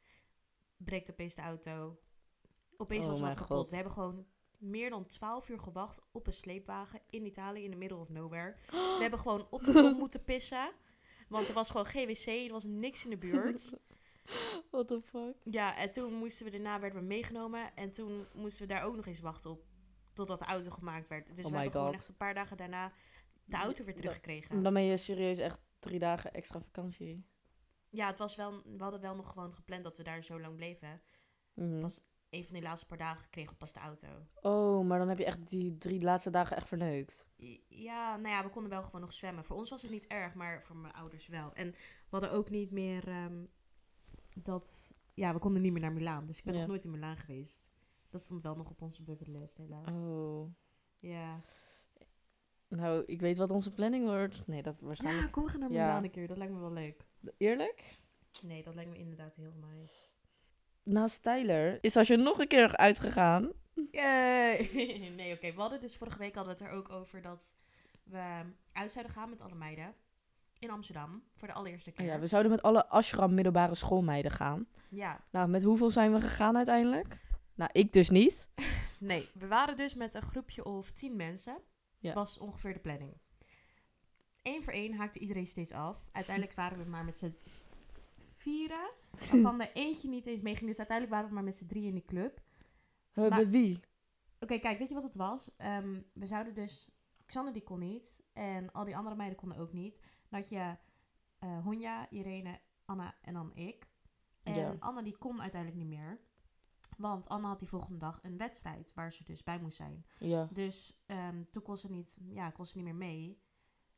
Breekt 0.78 1.12
opeens 1.12 1.36
de 1.36 1.42
auto. 1.42 2.00
Opeens 2.78 3.06
Oh 3.06 3.12
was 3.12 3.22
mijn 3.22 3.36
kapot. 3.36 3.58
God. 3.58 3.70
We 3.70 3.76
hebben 3.76 3.94
gewoon 3.94 4.26
meer 4.58 4.90
dan 4.90 5.06
12 5.06 5.50
uur 5.50 5.60
gewacht 5.60 6.02
op 6.12 6.28
een 6.28 6.34
sleepwagen 6.34 7.02
in 7.10 7.26
Italië 7.26 7.64
in 7.64 7.72
the 7.72 7.78
middle 7.78 7.98
of 7.98 8.10
nowhere. 8.10 8.56
We 8.72 8.98
hebben 9.02 9.20
gewoon 9.20 9.48
op 9.50 9.64
de 9.64 9.72
grond 9.72 9.98
moeten 9.98 10.24
pissen. 10.24 10.72
Want 11.28 11.48
er 11.48 11.54
was 11.54 11.70
gewoon 11.70 11.86
geen 11.86 12.08
wc, 12.08 12.26
er 12.26 12.52
was 12.52 12.66
niks 12.66 13.04
in 13.04 13.10
de 13.10 13.18
buurt. 13.18 13.74
What 14.72 14.88
the 14.88 15.02
fuck? 15.02 15.36
Ja, 15.44 15.78
en 15.78 15.92
toen 15.92 16.14
moesten 16.14 16.46
we 16.46 16.52
daarna 16.52 16.80
werden 16.80 17.00
we 17.00 17.06
meegenomen. 17.06 17.76
En 17.76 17.92
toen 17.92 18.26
moesten 18.34 18.68
we 18.68 18.74
daar 18.74 18.84
ook 18.84 18.96
nog 18.96 19.06
eens 19.06 19.20
wachten 19.20 19.50
op 19.50 19.66
totdat 20.14 20.40
de 20.40 20.46
auto 20.46 20.72
gemaakt 20.72 21.08
werd. 21.08 21.36
Dus 21.36 21.46
Oh 21.46 21.52
we 21.52 21.58
hebben 21.58 21.80
gewoon 21.82 21.94
echt 21.94 22.10
een 22.10 22.18
paar 22.18 22.34
dagen 22.34 22.58
daarna 22.58 22.92
de 23.46 23.58
auto 23.58 23.84
weer 23.84 23.96
teruggekregen. 23.96 24.64
Dan 24.64 24.74
ben 24.74 24.84
je 24.84 24.98
serieus 24.98 25.38
echt 25.38 25.62
drie 25.80 26.00
dagen 26.00 26.34
extra 26.34 26.60
vakantie. 26.60 27.26
Ja, 27.90 28.08
het 28.08 28.18
was 28.18 28.36
wel, 28.36 28.62
we 28.64 28.84
hadden 28.84 29.02
wel 29.02 29.16
nog 29.16 29.32
gewoon 29.32 29.54
gepland 29.54 29.84
dat 29.84 29.98
we 29.98 30.04
daar 30.04 30.24
zo 30.24 30.40
lang 30.40 30.56
bleven. 30.56 31.02
Mhm. 31.54 31.80
Pas 31.80 32.02
een 32.30 32.44
van 32.44 32.54
die 32.54 32.64
laatste 32.64 32.88
paar 32.88 32.98
dagen 32.98 33.30
kregen 33.30 33.52
we 33.52 33.58
pas 33.58 33.74
de 33.74 33.80
auto. 33.80 34.08
Oh, 34.42 34.86
maar 34.88 35.00
dan 35.00 35.08
heb 35.10 35.18
je 35.18 35.26
echt 35.26 35.50
die 35.50 35.78
drie 35.78 36.02
laatste 36.02 36.30
dagen 36.30 36.56
echt 36.58 36.68
verneukt. 36.68 37.26
Ja, 37.68 38.16
nou 38.18 38.36
ja, 38.36 38.44
we 38.44 38.50
konden 38.50 38.72
wel 38.72 38.84
gewoon 38.84 39.02
nog 39.02 39.14
zwemmen. 39.14 39.44
Voor 39.44 39.56
ons 39.56 39.70
was 39.70 39.82
het 39.82 39.92
niet 39.92 40.08
erg, 40.08 40.34
maar 40.34 40.64
voor 40.64 40.76
mijn 40.76 40.94
ouders 40.94 41.28
wel. 41.28 41.54
En 41.54 41.72
we 41.72 41.78
hadden 42.10 42.32
ook 42.32 42.50
niet 42.50 42.72
meer 42.72 43.08
ehm, 43.08 43.46
dat... 44.36 44.94
Ja, 45.14 45.34
we 45.34 45.40
konden 45.40 45.62
niet 45.62 45.72
meer 45.72 45.82
naar 45.82 45.94
Milaan. 45.94 46.26
Dus 46.26 46.38
ik 46.38 46.44
ben 46.44 46.54
Ja. 46.54 46.60
nog 46.60 46.70
nooit 46.70 46.84
in 46.84 46.92
Milaan 46.92 47.16
geweest. 47.16 47.72
Dat 48.10 48.22
stond 48.22 48.44
wel 48.44 48.56
nog 48.56 48.70
op 48.70 48.82
onze 48.82 49.04
bucketlist, 49.04 49.58
helaas. 49.58 49.96
Oh. 50.08 50.54
Ja. 51.00 51.42
Nou, 52.68 53.04
ik 53.06 53.20
weet 53.22 53.38
wat 53.38 53.52
onze 53.52 53.74
planning 53.74 54.06
wordt. 54.06 54.48
Nee, 54.48 54.62
dat 54.64 54.80
waarschijnlijk... 54.82 55.26
Ja, 55.26 55.32
kom, 55.32 55.44
we 55.44 55.50
gaan 55.50 55.60
naar 55.60 55.72
Ja. 55.72 55.86
Milaan 55.86 56.04
een 56.04 56.12
keer. 56.12 56.28
Dat 56.28 56.38
lijkt 56.38 56.54
me 56.54 56.60
wel 56.60 56.72
leuk. 56.74 57.06
Eerlijk? 57.38 58.00
Nee, 58.44 58.64
dat 58.64 58.76
lijkt 58.76 58.90
me 58.90 58.98
inderdaad 58.98 59.36
heel 59.36 59.54
nice. 59.54 60.06
Naast 60.88 61.24
Tyler 61.24 61.78
is 61.82 61.96
als 61.96 62.08
je 62.08 62.18
nog 62.18 62.40
een 62.40 62.48
keer 62.48 62.78
uitgegaan. 62.78 63.52
Nee, 65.16 65.34
oké. 65.34 65.54
We 65.54 65.60
hadden 65.62 65.82
dus 65.82 65.96
vorige 65.96 66.18
week 66.18 66.36
hadden 66.36 66.58
we 66.58 66.64
het 66.64 66.72
er 66.72 66.78
ook 66.78 66.90
over 66.90 67.22
dat 67.22 67.54
we 68.04 68.42
uit 68.74 68.92
zouden 68.92 69.14
gaan 69.14 69.30
met 69.30 69.42
alle 69.42 69.56
meiden. 69.56 69.94
In 70.60 70.70
Amsterdam. 70.70 71.24
Voor 71.36 71.48
de 71.48 71.54
allereerste 71.54 71.90
Oh 71.90 71.96
keer. 71.96 72.06
ja, 72.06 72.20
we 72.20 72.28
zouden 72.28 72.52
met 72.52 72.62
alle 72.62 72.88
Ashram 72.88 73.34
middelbare 73.34 73.76
schoolmeiden 73.76 74.32
gaan. 74.32 74.68
ja. 74.90 75.24
Nou, 75.32 75.50
met 75.50 75.64
hoeveel 75.64 75.90
zijn 75.90 76.14
we 76.14 76.22
gegaan 76.22 76.56
uiteindelijk? 76.58 77.18
Nou, 77.56 77.70
ik 77.74 77.94
dus 77.94 78.10
niet. 78.10 78.48
Nee, 79.00 79.30
we 79.34 79.48
waren 79.48 79.76
dus 79.76 79.96
met 79.96 80.14
een 80.14 80.22
groepje 80.22 80.66
of 80.66 80.92
tien 80.92 81.16
mensen. 81.16 81.58
Ja. 82.00 82.14
Was 82.14 82.38
ongeveer 82.38 82.74
de 82.74 82.80
planning. 82.80 83.14
Eén 84.44 84.64
voor 84.64 84.74
één 84.74 84.94
haakte 84.94 85.20
iedereen 85.20 85.48
steeds 85.48 85.72
af. 85.72 86.08
Uiteindelijk 86.12 86.56
waren 86.56 86.78
we 86.78 86.84
maar 86.90 87.06
met 87.06 87.16
z'n 87.18 87.36
vieren. 88.38 88.90
Waarvan 89.32 89.62
er 89.62 89.72
eentje 89.74 90.10
niet 90.10 90.26
eens 90.26 90.42
meeging. 90.42 90.68
Dus 90.68 90.78
uiteindelijk 90.78 91.16
waren 91.16 91.30
we 91.30 91.36
maar 91.36 91.44
met 91.44 91.56
z'n 91.56 91.66
drie 91.66 91.86
in 91.86 91.94
die 91.94 92.06
club. 92.06 92.42
Met 93.14 93.50
wie? 93.50 93.80
Oké, 94.40 94.60
kijk, 94.60 94.80
weet 94.80 94.90
je 94.90 94.94
wat 94.96 95.04
het 95.04 95.16
was? 95.16 95.56
Ehm, 95.58 96.02
we 96.14 96.26
zouden 96.26 96.54
dus... 96.54 96.90
Xander 97.26 97.54
die 97.54 97.64
kon 97.64 97.80
niet. 97.80 98.24
En 98.34 98.72
al 98.72 98.86
die 98.86 98.98
andere 98.98 99.16
meiden 99.16 99.38
konden 99.38 99.58
ook 99.58 99.74
niet. 99.74 100.00
Had 100.30 100.50
je 100.50 100.78
eh 101.40 101.64
Honja, 101.64 102.10
Irene, 102.10 102.60
Anna 102.86 103.16
en 103.22 103.34
dan 103.34 103.52
ik. 103.56 103.88
En 104.44 104.56
Ja. 104.56 104.76
Anna 104.80 105.02
die 105.02 105.18
kon 105.18 105.42
uiteindelijk 105.42 105.82
niet 105.82 106.00
meer. 106.00 106.20
Want 106.98 107.28
Anna 107.28 107.48
had 107.48 107.60
die 107.60 107.68
volgende 107.68 108.00
dag 108.00 108.20
een 108.22 108.38
wedstrijd 108.38 108.94
waar 108.94 109.14
ze 109.14 109.24
dus 109.24 109.44
bij 109.44 109.60
moest 109.60 109.78
zijn. 109.78 110.06
Ja. 110.20 110.48
Dus 110.52 111.04
ehm, 111.06 111.44
toen 111.52 111.64
kon 111.64 111.78
ze, 111.78 111.90
niet, 111.90 112.20
ja, 112.30 112.50
kon 112.50 112.66
ze 112.66 112.76
niet 112.76 112.86
meer 112.86 112.96
mee. 112.96 113.42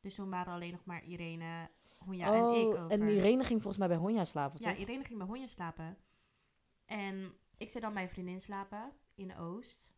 Dus 0.00 0.14
toen 0.14 0.30
waren 0.30 0.52
alleen 0.52 0.72
nog 0.72 0.84
maar 0.84 1.04
Irene, 1.04 1.70
Honja 2.04 2.26
en 2.26 2.60
ik 2.60 2.66
oh, 2.66 2.84
over. 2.84 2.90
en 2.90 3.08
Irene 3.08 3.44
ging 3.44 3.62
volgens 3.62 3.78
mij 3.78 3.88
bij 3.88 3.96
Honja 3.96 4.24
slapen, 4.24 4.60
Ja? 4.62 4.74
Irene 4.74 5.04
ging 5.04 5.18
bij 5.18 5.26
Honja 5.26 5.46
slapen. 5.46 5.98
En 6.84 7.34
ik 7.56 7.70
zou 7.70 7.84
dan 7.84 7.94
bij 7.94 8.02
een 8.02 8.10
vriendin 8.10 8.40
slapen 8.40 8.92
in 9.14 9.36
Oost. 9.36 9.94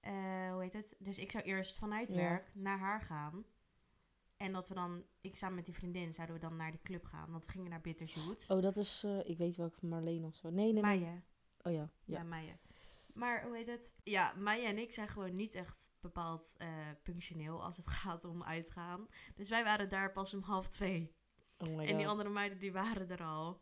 Eh, 0.00 0.12
hoe 0.52 0.62
heet 0.62 0.72
het? 0.72 0.96
Dus 0.98 1.18
ik 1.18 1.30
zou 1.30 1.44
eerst 1.44 1.76
vanuit 1.76 2.10
Ja. 2.10 2.16
werk 2.16 2.50
naar 2.54 2.78
haar 2.78 3.00
gaan. 3.00 3.44
En 4.36 4.52
dat 4.52 4.68
we 4.68 4.74
dan, 4.74 5.04
ik 5.20 5.36
samen 5.36 5.56
met 5.56 5.64
die 5.64 5.74
vriendin, 5.74 6.12
zouden 6.12 6.36
we 6.36 6.42
dan 6.42 6.56
naar 6.56 6.70
de 6.72 6.82
club 6.82 7.04
gaan. 7.04 7.30
Want 7.30 7.46
we 7.46 7.52
gingen 7.52 7.70
naar 7.70 7.80
Bitterzoet. 7.80 8.46
Oh, 8.50 8.62
dat 8.62 8.76
is, 8.76 9.02
eh, 9.04 9.28
ik 9.28 9.38
weet 9.38 9.56
welke, 9.56 9.86
Marleen 9.86 10.24
of 10.24 10.34
zo. 10.34 10.50
Nee, 10.50 10.72
nee, 10.72 10.72
nee. 10.72 10.82
Meijen. 10.82 11.24
Oh 11.62 11.72
ja, 11.72 11.90
Ja, 12.04 12.18
ja. 12.18 12.22
Meijen. 12.22 12.60
Maar 13.14 13.42
hoe 13.44 13.56
heet 13.56 13.66
het? 13.66 13.94
Ja, 14.02 14.34
Maya 14.36 14.68
en 14.68 14.78
ik 14.78 14.92
zijn 14.92 15.08
gewoon 15.08 15.36
niet 15.36 15.54
echt 15.54 15.92
bepaald 16.00 16.54
eh, 16.58 16.68
punctioneel 17.02 17.62
als 17.64 17.76
het 17.76 17.86
gaat 18.00 18.24
om 18.24 18.42
uitgaan. 18.42 19.08
Dus 19.34 19.48
wij 19.48 19.64
waren 19.64 19.88
daar 19.88 20.12
pas 20.12 20.34
om 20.34 20.42
half 20.42 20.68
twee. 20.68 21.16
Oh 21.58 21.68
my 21.68 21.78
en 21.80 21.86
die 21.86 21.96
God. 21.96 22.06
andere 22.06 22.28
meiden 22.28 22.58
die 22.58 22.72
waren 22.72 23.10
er 23.10 23.22
al. 23.22 23.60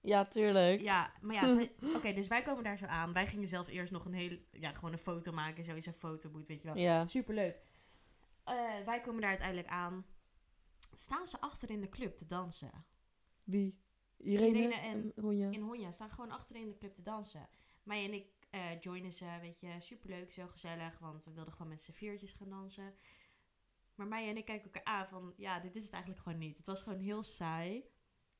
Ja, 0.00 0.24
tuurlijk. 0.24 0.80
Ja, 0.80 1.12
maar 1.20 1.34
ja, 1.34 1.66
oké, 1.96 2.12
dus 2.12 2.28
wij 2.28 2.42
komen 2.42 2.64
daar 2.64 2.76
zo 2.78 2.84
aan. 2.86 3.12
Wij 3.12 3.26
gingen 3.26 3.48
zelf 3.48 3.68
eerst 3.68 3.92
nog 3.92 4.04
een 4.04 4.12
hele, 4.14 4.40
ja, 4.52 4.72
gewoon 4.72 4.92
een 4.92 4.98
foto 4.98 5.32
maken. 5.32 5.64
Sowieso 5.64 5.88
een 5.90 5.96
fotoboot, 5.96 6.46
weet 6.46 6.62
je 6.62 6.68
wel. 6.68 6.76
Ja. 6.76 7.06
Superleuk. 7.06 7.56
Eh, 8.44 8.54
wij 8.84 9.00
komen 9.00 9.20
daar 9.20 9.30
uiteindelijk 9.30 9.68
aan. 9.68 10.06
Staan 10.92 11.26
ze 11.26 11.40
achter 11.40 11.70
in 11.70 11.80
de 11.80 11.88
club 11.88 12.16
te 12.16 12.26
dansen? 12.26 12.84
Wie? 13.44 13.78
Irene, 14.16 14.58
Irene 14.58 14.74
en- 14.74 15.12
Honja. 15.20 15.50
In 15.50 15.60
Honja 15.60 15.90
staan 15.92 16.10
gewoon 16.10 16.30
achter 16.30 16.56
in 16.56 16.68
de 16.68 16.76
club 16.76 16.94
te 16.94 17.02
dansen. 17.02 17.48
Mij 17.82 18.04
en 18.04 18.12
ik 18.12 18.26
eh 18.50 18.80
joinen 18.80 19.12
ze, 19.12 19.38
weet 19.40 19.60
je, 19.60 19.74
superleuk, 19.78 20.32
zo 20.32 20.46
gezellig. 20.46 20.98
Want 20.98 21.24
we 21.24 21.32
wilden 21.32 21.52
gewoon 21.52 21.68
met 21.68 21.80
z'n 21.82 21.92
viertjes 21.92 22.32
gaan 22.32 22.48
dansen. 22.48 22.94
Maar 23.94 24.06
mij 24.06 24.28
en 24.28 24.36
ik 24.36 24.44
kijken 24.44 24.64
elkaar 24.72 24.94
aan 24.94 25.06
van, 25.08 25.32
ja, 25.36 25.60
dit 25.60 25.76
is 25.76 25.82
het 25.82 25.92
eigenlijk 25.92 26.22
gewoon 26.22 26.38
niet. 26.38 26.56
Het 26.56 26.66
was 26.66 26.82
gewoon 26.82 26.98
heel 26.98 27.22
saai. 27.22 27.84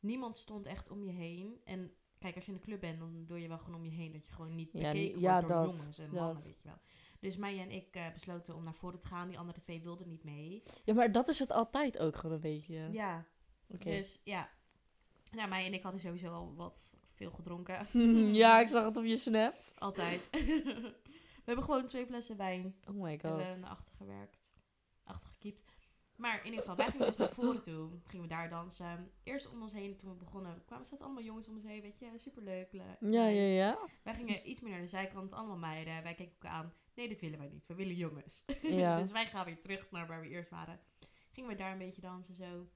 Niemand 0.00 0.36
stond 0.36 0.66
echt 0.66 0.90
om 0.90 1.04
je 1.04 1.12
heen. 1.12 1.60
En 1.64 1.92
kijk, 2.18 2.34
als 2.36 2.44
je 2.44 2.50
in 2.52 2.56
de 2.56 2.64
club 2.64 2.80
bent, 2.80 2.98
dan 2.98 3.26
wil 3.26 3.36
je 3.36 3.48
wel 3.48 3.58
gewoon 3.58 3.74
om 3.74 3.84
je 3.84 3.90
heen. 3.90 4.12
Dat 4.12 4.26
je 4.26 4.32
gewoon 4.32 4.54
niet 4.54 4.72
Ja, 4.72 4.78
bekeken 4.80 5.20
ja, 5.20 5.32
wordt 5.32 5.48
door 5.48 5.64
dat, 5.64 5.76
jongens 5.76 5.98
en 5.98 6.10
dat. 6.10 6.20
mannen, 6.20 6.42
weet 6.44 6.58
je 6.58 6.64
wel. 6.68 6.78
Dus 7.20 7.36
mij 7.36 7.60
en 7.60 7.70
ik 7.70 7.94
eh, 7.96 8.12
besloten 8.12 8.54
om 8.54 8.64
naar 8.64 8.74
voren 8.74 8.98
te 8.98 9.06
gaan. 9.06 9.28
Die 9.28 9.38
andere 9.38 9.60
twee 9.60 9.82
wilden 9.82 10.08
niet 10.08 10.24
mee. 10.24 10.62
Ja, 10.84 10.94
maar 10.94 11.12
dat 11.12 11.28
is 11.28 11.38
het 11.38 11.52
altijd 11.52 11.98
ook 11.98 12.16
gewoon 12.16 12.34
een 12.34 12.40
beetje. 12.40 12.88
Ja, 12.92 13.26
Oké. 13.68 13.90
dus 13.90 14.20
ja. 14.24 14.48
Ja, 15.30 15.46
mij 15.46 15.66
en 15.66 15.72
ik 15.74 15.82
hadden 15.82 16.00
sowieso 16.00 16.32
al 16.32 16.54
wat 16.54 16.96
veel 17.12 17.30
gedronken. 17.30 17.86
ja, 18.42 18.60
ik 18.60 18.68
zag 18.68 18.84
het 18.84 18.96
op 18.96 19.04
je 19.04 19.16
snap. 19.16 19.54
Altijd. 19.78 20.28
we 21.44 21.44
hebben 21.44 21.64
gewoon 21.64 21.86
twee 21.86 22.06
flessen 22.06 22.36
wijn. 22.36 22.74
Oh 22.88 23.02
my 23.02 23.18
god. 23.18 23.40
hebben 23.40 23.60
naar 23.60 23.70
achter 23.70 23.94
gewerkt. 23.96 24.43
Gekiept. 25.44 25.72
Maar 26.16 26.38
in 26.38 26.44
ieder 26.44 26.60
geval, 26.60 26.76
wij 26.76 26.90
gingen 26.90 27.06
dus 27.06 27.16
naar 27.16 27.28
voren 27.30 27.62
toe. 27.62 27.90
Gingen 28.06 28.28
we 28.28 28.34
daar 28.34 28.48
dansen. 28.48 29.10
Eerst 29.22 29.50
om 29.50 29.62
ons 29.62 29.72
heen, 29.72 29.96
toen 29.96 30.10
we 30.10 30.16
begonnen, 30.16 30.62
kwamen 30.66 30.84
zaten 30.86 31.04
allemaal 31.04 31.22
jongens 31.22 31.48
om 31.48 31.54
ons 31.54 31.64
heen. 31.64 31.80
Weet 31.80 31.98
je, 31.98 32.10
superleuk. 32.16 32.72
le- 32.72 32.96
Ja, 33.10 33.26
ja, 33.26 33.46
ja. 33.46 33.78
Wij 34.02 34.14
gingen 34.14 34.48
iets 34.50 34.60
meer 34.60 34.70
naar 34.72 34.80
de 34.80 34.86
zijkant, 34.86 35.32
allemaal 35.32 35.56
meiden. 35.56 36.02
Wij 36.02 36.14
keken 36.14 36.32
elkaar 36.32 36.50
aan. 36.58 36.72
Nee, 36.94 37.08
dit 37.08 37.20
willen 37.20 37.38
wij 37.38 37.48
niet. 37.48 37.66
We 37.66 37.74
willen 37.74 37.94
jongens. 37.94 38.44
Ja. 38.62 38.98
dus 38.98 39.10
wij 39.10 39.26
gaan 39.26 39.44
weer 39.44 39.60
terug 39.60 39.90
naar 39.90 40.06
waar 40.06 40.20
we 40.20 40.28
eerst 40.28 40.50
waren. 40.50 40.80
Gingen 41.32 41.50
we 41.50 41.56
daar 41.56 41.72
een 41.72 41.78
beetje 41.78 42.00
dansen 42.00 42.34
zo. 42.34 42.66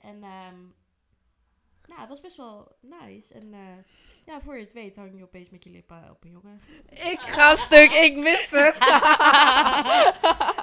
En 0.00 0.22
ehm 0.22 0.60
nou, 1.86 2.00
het 2.00 2.08
was 2.08 2.20
best 2.20 2.36
wel 2.36 2.76
nice. 2.80 3.34
En 3.34 3.54
eh, 3.54 3.60
ja, 4.26 4.40
voor 4.40 4.56
je 4.56 4.62
het 4.62 4.72
weet 4.72 4.96
hang 4.96 5.16
je 5.16 5.22
opeens 5.24 5.50
met 5.50 5.64
je 5.64 5.70
lippen 5.70 6.10
op 6.10 6.24
een 6.24 6.30
jongen. 6.30 6.60
Ik 6.90 7.20
ga 7.20 7.54
stuk, 7.54 7.90
ik 7.92 8.14
wist 8.22 8.50
het. 8.50 8.76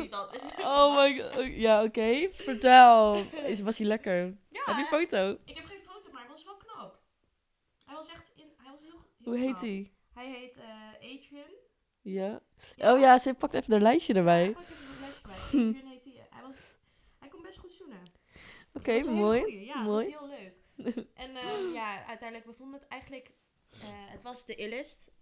niet 0.00 0.12
anders. 0.14 0.42
oh 0.58 0.96
my 0.96 1.18
god. 1.20 1.46
Ja, 1.46 1.82
oké. 1.82 2.28
Vertel. 2.32 3.14
Is, 3.46 3.60
was 3.60 3.78
hij 3.78 3.86
lekker? 3.86 4.24
Ja, 4.48 4.62
Heb 4.64 4.76
je 4.76 4.80
een 4.80 4.86
foto? 5.00 5.38
ik 5.44 5.56
heb 5.56 5.64
geen 5.66 5.78
foto, 5.78 6.10
maar 6.12 6.20
hij 6.20 6.30
was 6.30 6.44
wel 6.44 6.56
knap. 6.56 6.98
Hij 7.86 7.94
was 7.94 8.08
echt 8.08 8.32
in, 8.36 8.46
hij 8.56 8.70
was 8.70 8.80
heel, 8.80 8.90
heel 8.90 9.32
Hoe 9.32 9.36
heet 9.36 9.46
knap. 9.48 9.60
hij? 9.60 9.92
Hij 10.14 10.30
heet 10.30 10.56
eh, 10.58 11.14
Adrian. 11.16 11.50
Ja. 12.02 12.40
Oh 12.76 13.00
ja, 13.00 13.18
ze 13.18 13.34
pakt 13.34 13.54
even 13.54 13.72
haar 13.72 13.80
lijstje 13.82 14.14
erbij. 14.14 14.44
Ja, 14.44 14.52
pak 14.52 14.62
even 14.62 14.88
een 14.88 15.00
lijstje 15.00 15.22
bij. 15.26 15.36
Adrian 15.68 15.86
heet 15.86 16.04
hij. 16.04 16.26
Hij, 16.30 16.42
was, 16.42 16.56
hij 17.18 17.28
kon 17.28 17.42
best 17.42 17.58
goed 17.58 17.72
zoenen. 17.72 18.02
Oké, 18.72 18.98
Dat 18.98 19.08
mooi. 19.10 19.40
goeie. 19.40 19.64
Ja, 19.64 19.82
mooi. 19.82 20.10
dat 20.10 20.20
was 20.20 20.28
heel 20.28 20.38
leuk. 20.38 20.56
En 21.14 21.36
eh, 21.36 21.72
ja, 21.74 22.04
uiteindelijk, 22.06 22.50
we 22.50 22.56
vonden 22.56 22.80
het 22.80 22.88
eigenlijk... 22.88 23.30
eh, 23.72 23.78
het 23.92 24.22
was 24.22 24.44
de 24.44 24.54
illest. 24.54 25.12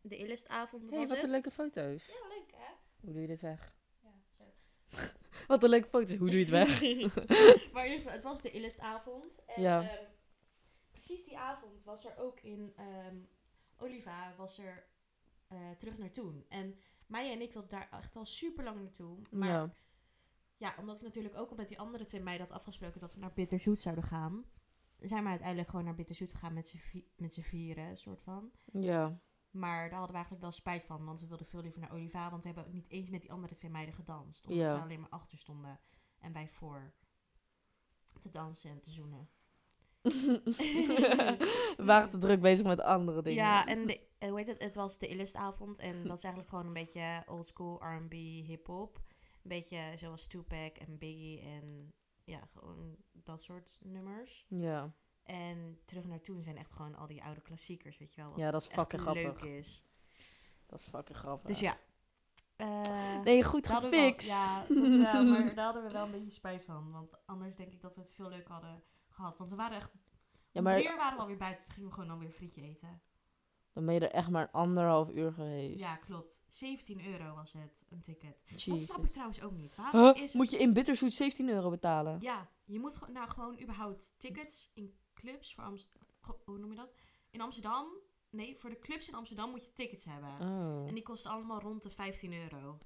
De 0.00 0.16
illistavond 0.16 0.90
hey, 0.90 0.98
was 0.98 1.08
wat 1.08 1.16
het. 1.16 1.26
een 1.26 1.32
leuke 1.32 1.50
foto's. 1.50 2.06
Ja, 2.06 2.28
leuk 2.28 2.50
hè? 2.56 2.72
Hoe 3.00 3.12
doe 3.12 3.20
je 3.20 3.26
dit 3.26 3.40
weg? 3.40 3.74
Ja, 4.02 4.10
zo. 4.38 4.44
Wat 5.48 5.62
een 5.62 5.68
leuke 5.70 5.88
foto's. 5.88 6.16
Hoe 6.16 6.30
doe 6.30 6.38
je 6.38 6.44
het 6.44 6.50
weg? 6.50 6.80
maar 7.72 7.84
in 7.86 7.90
ieder 7.90 7.96
geval, 7.96 8.12
het 8.12 8.22
was 8.22 8.42
de 8.42 8.50
illistavond. 8.50 9.44
En 9.46 9.62
Ja. 9.62 9.82
ehm, 9.82 10.04
precies 10.90 11.24
die 11.24 11.38
avond 11.38 11.84
was 11.84 12.04
er 12.04 12.16
ook 12.16 12.40
in 12.40 12.72
ehm, 12.76 13.16
Oliva 13.78 14.34
was 14.36 14.58
er 14.58 14.86
eh, 15.48 15.70
terug 15.78 15.98
naar 15.98 16.10
toen. 16.10 16.44
En 16.48 16.78
Maya 17.06 17.32
en 17.32 17.40
ik 17.40 17.52
wilden 17.52 17.70
daar 17.70 17.88
echt 17.92 18.16
al 18.16 18.26
super 18.26 18.64
lang 18.64 18.80
naartoe. 18.80 19.18
Maar 19.30 19.48
ja. 19.48 19.74
ja. 20.56 20.74
omdat 20.78 20.96
ik 20.96 21.02
natuurlijk 21.02 21.36
ook 21.36 21.50
al 21.50 21.56
met 21.56 21.68
die 21.68 21.78
andere 21.78 22.04
twee 22.04 22.20
meiden 22.20 22.46
had 22.46 22.56
afgesproken 22.56 23.00
dat 23.00 23.14
we 23.14 23.20
naar 23.20 23.32
Bitterzoet 23.32 23.80
zouden 23.80 24.04
gaan. 24.04 24.44
Zijn 25.00 25.22
we 25.22 25.28
uiteindelijk 25.28 25.68
gewoon 25.68 25.84
naar 25.84 25.94
Bitterzoet 25.94 26.32
gegaan 26.32 26.54
met 26.54 26.68
z'n 26.68 26.76
vi- 26.76 27.08
met 27.16 27.34
z'n 27.34 27.40
vieren, 27.40 27.96
soort 27.96 28.22
van. 28.22 28.50
Ja. 28.72 29.20
Maar 29.50 29.80
daar 29.80 29.90
hadden 29.98 30.08
we 30.08 30.12
eigenlijk 30.14 30.42
wel 30.42 30.52
spijt 30.52 30.84
van, 30.84 31.04
want 31.04 31.20
we 31.20 31.26
wilden 31.26 31.46
veel 31.46 31.60
liever 31.62 31.80
naar 31.80 31.92
Oliva. 31.92 32.30
Want 32.30 32.42
we 32.42 32.48
hebben 32.52 32.72
niet 32.72 32.88
eens 32.90 33.10
met 33.10 33.20
die 33.20 33.32
andere 33.32 33.54
twee 33.54 33.70
meiden 33.70 33.94
gedanst. 33.94 34.46
Omdat 34.46 34.64
Ja. 34.64 34.70
ze 34.76 34.82
alleen 34.82 35.00
maar 35.00 35.10
achter 35.10 35.38
stonden 35.38 35.80
en 36.18 36.32
wij 36.32 36.48
voor 36.48 36.94
te 38.18 38.30
dansen 38.30 38.70
en 38.70 38.80
te 38.80 38.90
zoenen. 38.90 39.30
We 41.76 41.82
waren 41.84 42.10
te 42.10 42.18
druk 42.18 42.40
bezig 42.40 42.66
met 42.66 42.80
andere 42.80 43.22
dingen. 43.22 43.38
Ja, 43.44 43.66
en 43.66 43.86
de, 43.86 44.00
hoe 44.18 44.38
heet 44.38 44.46
het? 44.46 44.62
Het 44.62 44.74
was 44.74 44.98
de 44.98 45.06
illistavond 45.08 45.78
en 45.78 46.02
dat 46.06 46.16
is 46.16 46.24
eigenlijk 46.24 46.48
gewoon 46.48 46.66
een 46.66 46.72
beetje 46.82 47.22
old 47.26 47.48
school 47.48 47.82
R&B 47.84 48.12
hip-hop. 48.46 48.96
Een 49.42 49.48
beetje 49.48 49.92
zoals 49.96 50.26
Tupac 50.26 50.76
en 50.76 50.98
Biggie 50.98 51.40
en 51.40 51.92
ja, 52.24 52.40
gewoon 52.52 52.96
dat 53.12 53.42
soort 53.42 53.78
nummers. 53.80 54.46
Ja. 54.48 54.94
En 55.30 55.78
terug 55.84 56.04
naar 56.04 56.20
toen 56.20 56.42
zijn 56.42 56.56
echt 56.56 56.72
gewoon 56.72 56.94
al 56.96 57.06
die 57.06 57.22
oude 57.24 57.40
klassiekers, 57.40 57.98
weet 57.98 58.14
je 58.14 58.20
wel. 58.20 58.30
Wat 58.30 58.38
Ja, 58.38 58.50
dat 58.50 58.60
is 58.62 58.66
fucking 58.68 59.04
leuk 59.04 59.14
grappig. 59.24 59.44
is. 59.44 59.84
Dat 60.66 60.78
is 60.78 60.84
fucking 60.84 61.18
grappig. 61.18 61.46
Dus 61.48 61.60
ja. 61.60 61.78
Eh, 62.56 63.20
Nee, 63.24 63.42
goed 63.44 63.66
wel- 63.66 63.80
gefixt. 63.80 64.28
ja, 64.28 64.64
dat 64.68 64.96
wel, 64.96 65.24
maar 65.30 65.54
daar 65.54 65.64
hadden 65.64 65.82
we 65.84 65.90
wel 65.92 66.04
een 66.04 66.10
beetje 66.10 66.30
spijt 66.30 66.64
van. 66.64 66.90
Want 66.92 67.26
anders 67.26 67.56
denk 67.56 67.72
ik 67.72 67.80
dat 67.80 67.94
we 67.94 68.00
het 68.00 68.12
veel 68.12 68.28
leuk 68.28 68.48
hadden 68.48 68.82
gehad. 69.08 69.36
Want 69.38 69.50
we 69.50 69.56
waren 69.56 69.76
echt... 69.76 69.90
Ja, 70.50 70.60
maar 70.62 70.82
uur 70.82 70.96
waren 70.96 71.14
we 71.16 71.20
alweer 71.22 71.36
buiten. 71.36 71.64
Toen 71.64 71.74
gingen 71.74 71.88
we 71.88 71.94
gewoon 71.94 72.10
alweer 72.10 72.30
frietje 72.30 72.62
eten. 72.62 73.00
dan 73.72 73.84
ben 73.84 73.94
je 73.94 74.00
er 74.00 74.10
echt 74.10 74.28
maar 74.30 74.50
anderhalf 74.50 75.10
uur 75.10 75.32
geweest. 75.32 75.78
Ja, 75.78 75.96
klopt. 75.96 76.42
17 76.48 77.06
euro 77.06 77.34
was 77.34 77.52
het, 77.52 77.86
een 77.90 78.00
ticket. 78.00 78.36
Dat 78.66 78.80
snap 78.82 79.04
ik 79.04 79.10
trouwens 79.10 79.42
ook 79.42 79.52
niet. 79.52 79.74
Waarom 79.74 80.00
Huh? 80.00 80.22
is 80.22 80.34
Moet 80.34 80.50
je 80.50 80.58
in 80.58 80.72
Bitterzoet 80.72 81.14
17 81.14 81.48
euro 81.48 81.70
betalen? 81.70 82.16
Ja, 82.20 82.48
je 82.64 82.80
moet 82.80 82.96
gewoon, 82.96 83.14
nou, 83.14 83.28
gewoon 83.28 83.60
überhaupt 83.60 84.14
tickets 84.18 84.70
in 84.74 84.94
clubs 85.20 85.54
voor 85.54 85.64
Amsterdam. 85.64 86.08
Hoe 86.44 86.58
noem 86.58 86.70
je 86.70 86.76
dat? 86.76 86.94
In 87.30 87.40
Amsterdam. 87.40 87.86
Nee, 88.30 88.56
voor 88.56 88.70
de 88.70 88.78
clubs 88.78 89.08
in 89.08 89.14
Amsterdam 89.14 89.50
moet 89.50 89.62
je 89.62 89.72
tickets 89.72 90.04
hebben. 90.04 90.30
Oh, 90.40 90.88
En 90.88 90.94
die 90.94 91.02
kosten 91.02 91.30
allemaal 91.30 91.60
rond 91.60 91.82
de 91.82 91.90
15 91.90 92.32
euro. 92.32 92.78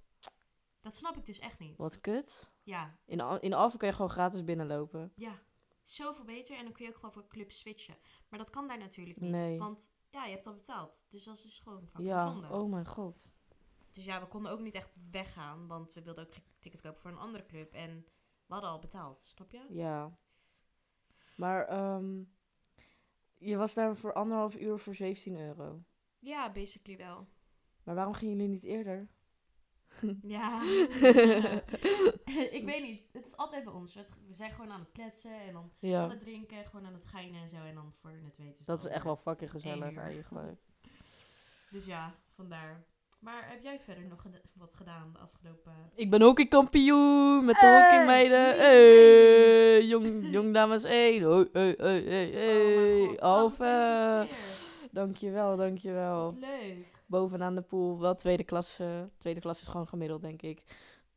Dat 0.81 0.97
snap 0.97 1.17
ik 1.17 1.27
dus 1.27 1.39
echt 1.39 1.59
niet. 1.59 1.77
wat 1.77 2.01
kut. 2.01 2.53
Ja. 2.63 2.99
In, 3.07 3.21
Al- 3.21 3.41
in 3.41 3.53
Alphen 3.55 3.79
kan 3.79 3.89
je 3.89 3.95
gewoon 3.95 4.11
gratis 4.11 4.45
binnenlopen. 4.45 5.13
Ja, 5.17 5.43
zoveel 5.83 6.25
beter. 6.25 6.57
En 6.57 6.65
dan 6.65 6.73
kun 6.73 6.85
je 6.85 6.91
ook 6.91 6.97
gewoon 6.97 7.13
voor 7.13 7.27
clubs 7.29 7.59
switchen. 7.59 7.97
Maar 8.29 8.39
dat 8.39 8.51
kan 8.51 8.67
daar 8.69 8.79
natuurlijk 8.79 9.21
niet. 9.21 9.31
Nee. 9.31 9.59
Want 9.59 9.95
ja, 10.11 10.25
je 10.25 10.33
hebt 10.33 10.47
al 10.47 10.55
betaald. 10.55 11.07
Dus 11.11 11.25
dat 11.25 11.45
is 11.45 11.59
gewoon 11.59 11.87
fucking 11.89 12.09
Ja, 12.09 12.23
zonde. 12.33 12.49
oh 12.49 12.71
mijn 12.71 12.87
god. 12.87 13.31
Dus 13.93 14.05
ja, 14.05 14.21
we 14.21 14.27
konden 14.27 14.53
ook 14.53 14.61
niet 14.61 14.75
echt 14.75 14.99
weggaan. 15.11 15.67
Want 15.67 15.95
we 15.95 16.03
wilden 16.03 16.27
ook 16.27 16.35
geen 16.35 16.45
ticket 16.59 16.81
kopen 16.81 17.01
voor 17.03 17.11
een 17.11 17.19
andere 17.19 17.47
club. 17.47 17.73
En 17.73 18.05
we 18.47 18.53
hadden 18.55 18.71
al 18.71 18.79
betaald. 18.79 19.23
Snap 19.23 19.51
je? 19.53 19.67
Ja. 19.71 20.19
Maar 21.35 21.67
ehm, 21.67 22.23
je 23.39 23.57
was 23.57 23.75
daar 23.75 23.97
voor 23.97 24.13
anderhalf 24.13 24.57
uur 24.57 24.79
voor 24.79 24.95
17 24.95 25.39
euro. 25.39 25.83
Ja, 26.19 26.53
basically 26.53 26.99
wel. 26.99 27.27
Maar 27.83 27.95
waarom 27.95 28.15
gingen 28.15 28.35
jullie 28.37 28.51
niet 28.51 28.65
eerder? 28.65 29.09
Ja. 30.23 30.63
ik 32.59 32.63
weet 32.65 32.83
niet. 32.83 33.03
Het 33.13 33.27
is 33.27 33.37
altijd 33.37 33.65
bij 33.65 33.73
ons. 33.73 33.95
We 33.95 34.05
zijn 34.29 34.51
gewoon 34.51 34.71
aan 34.71 34.81
het 34.81 34.93
kletsen 34.93 35.41
en 35.41 35.53
dan 35.53 35.63
aan 35.63 35.89
Ja, 35.89 36.09
het 36.09 36.21
drinken, 36.21 36.65
gewoon 36.65 36.87
aan 36.87 36.93
het 36.95 37.05
geinen 37.05 37.41
en 37.41 37.49
zo. 37.49 37.57
En 37.57 37.75
dan 37.75 37.93
voor 37.93 38.11
het 38.11 38.37
weten 38.37 38.59
is 38.59 38.67
dat 38.67 38.79
is 38.79 38.87
echt 38.87 39.05
wel 39.05 39.17
fucking 39.17 39.51
gezellig 39.51 39.97
eigenlijk. 39.97 40.61
Dus 41.71 41.87
ja, 41.87 42.15
vandaar. 42.35 42.85
Maar 43.25 43.49
heb 43.49 43.63
jij 43.63 43.81
verder 43.81 44.05
nog 44.05 44.25
wat 44.53 44.75
gedaan 44.75 45.13
de 45.13 45.19
afgelopen... 45.19 45.73
Ik 45.95 46.11
ben 46.11 46.23
hockeykampioen 46.23 47.45
met 47.45 47.55
de 47.55 47.67
Hey, 47.67 47.83
hockeymeiden. 47.83 48.57
Hey, 48.57 49.79
niet. 49.81 49.89
jong, 49.91 50.31
jong 50.33 50.55
dames 50.55 50.85
1. 50.85 51.23
Hoi, 51.23 51.49
hey, 51.53 51.75
hey, 51.79 52.01
hey, 52.03 52.27
Oh 52.27 52.77
mijn 52.77 52.99
hey. 52.99 53.07
god, 53.07 53.21
Alve. 53.21 54.29
Dankjewel, 54.91 55.57
dankjewel. 55.57 56.25
Wat 56.25 56.41
leuk. 56.41 57.03
Bovenaan 57.07 57.55
de 57.55 57.63
pool, 57.63 57.99
wel 58.01 58.15
tweede 58.15 58.45
klasse. 58.45 59.11
Tweede 59.19 59.41
klas 59.41 59.61
is 59.61 59.67
gewoon 59.69 59.89
gemiddeld, 59.89 60.23
denk 60.23 60.43
ik. 60.43 60.63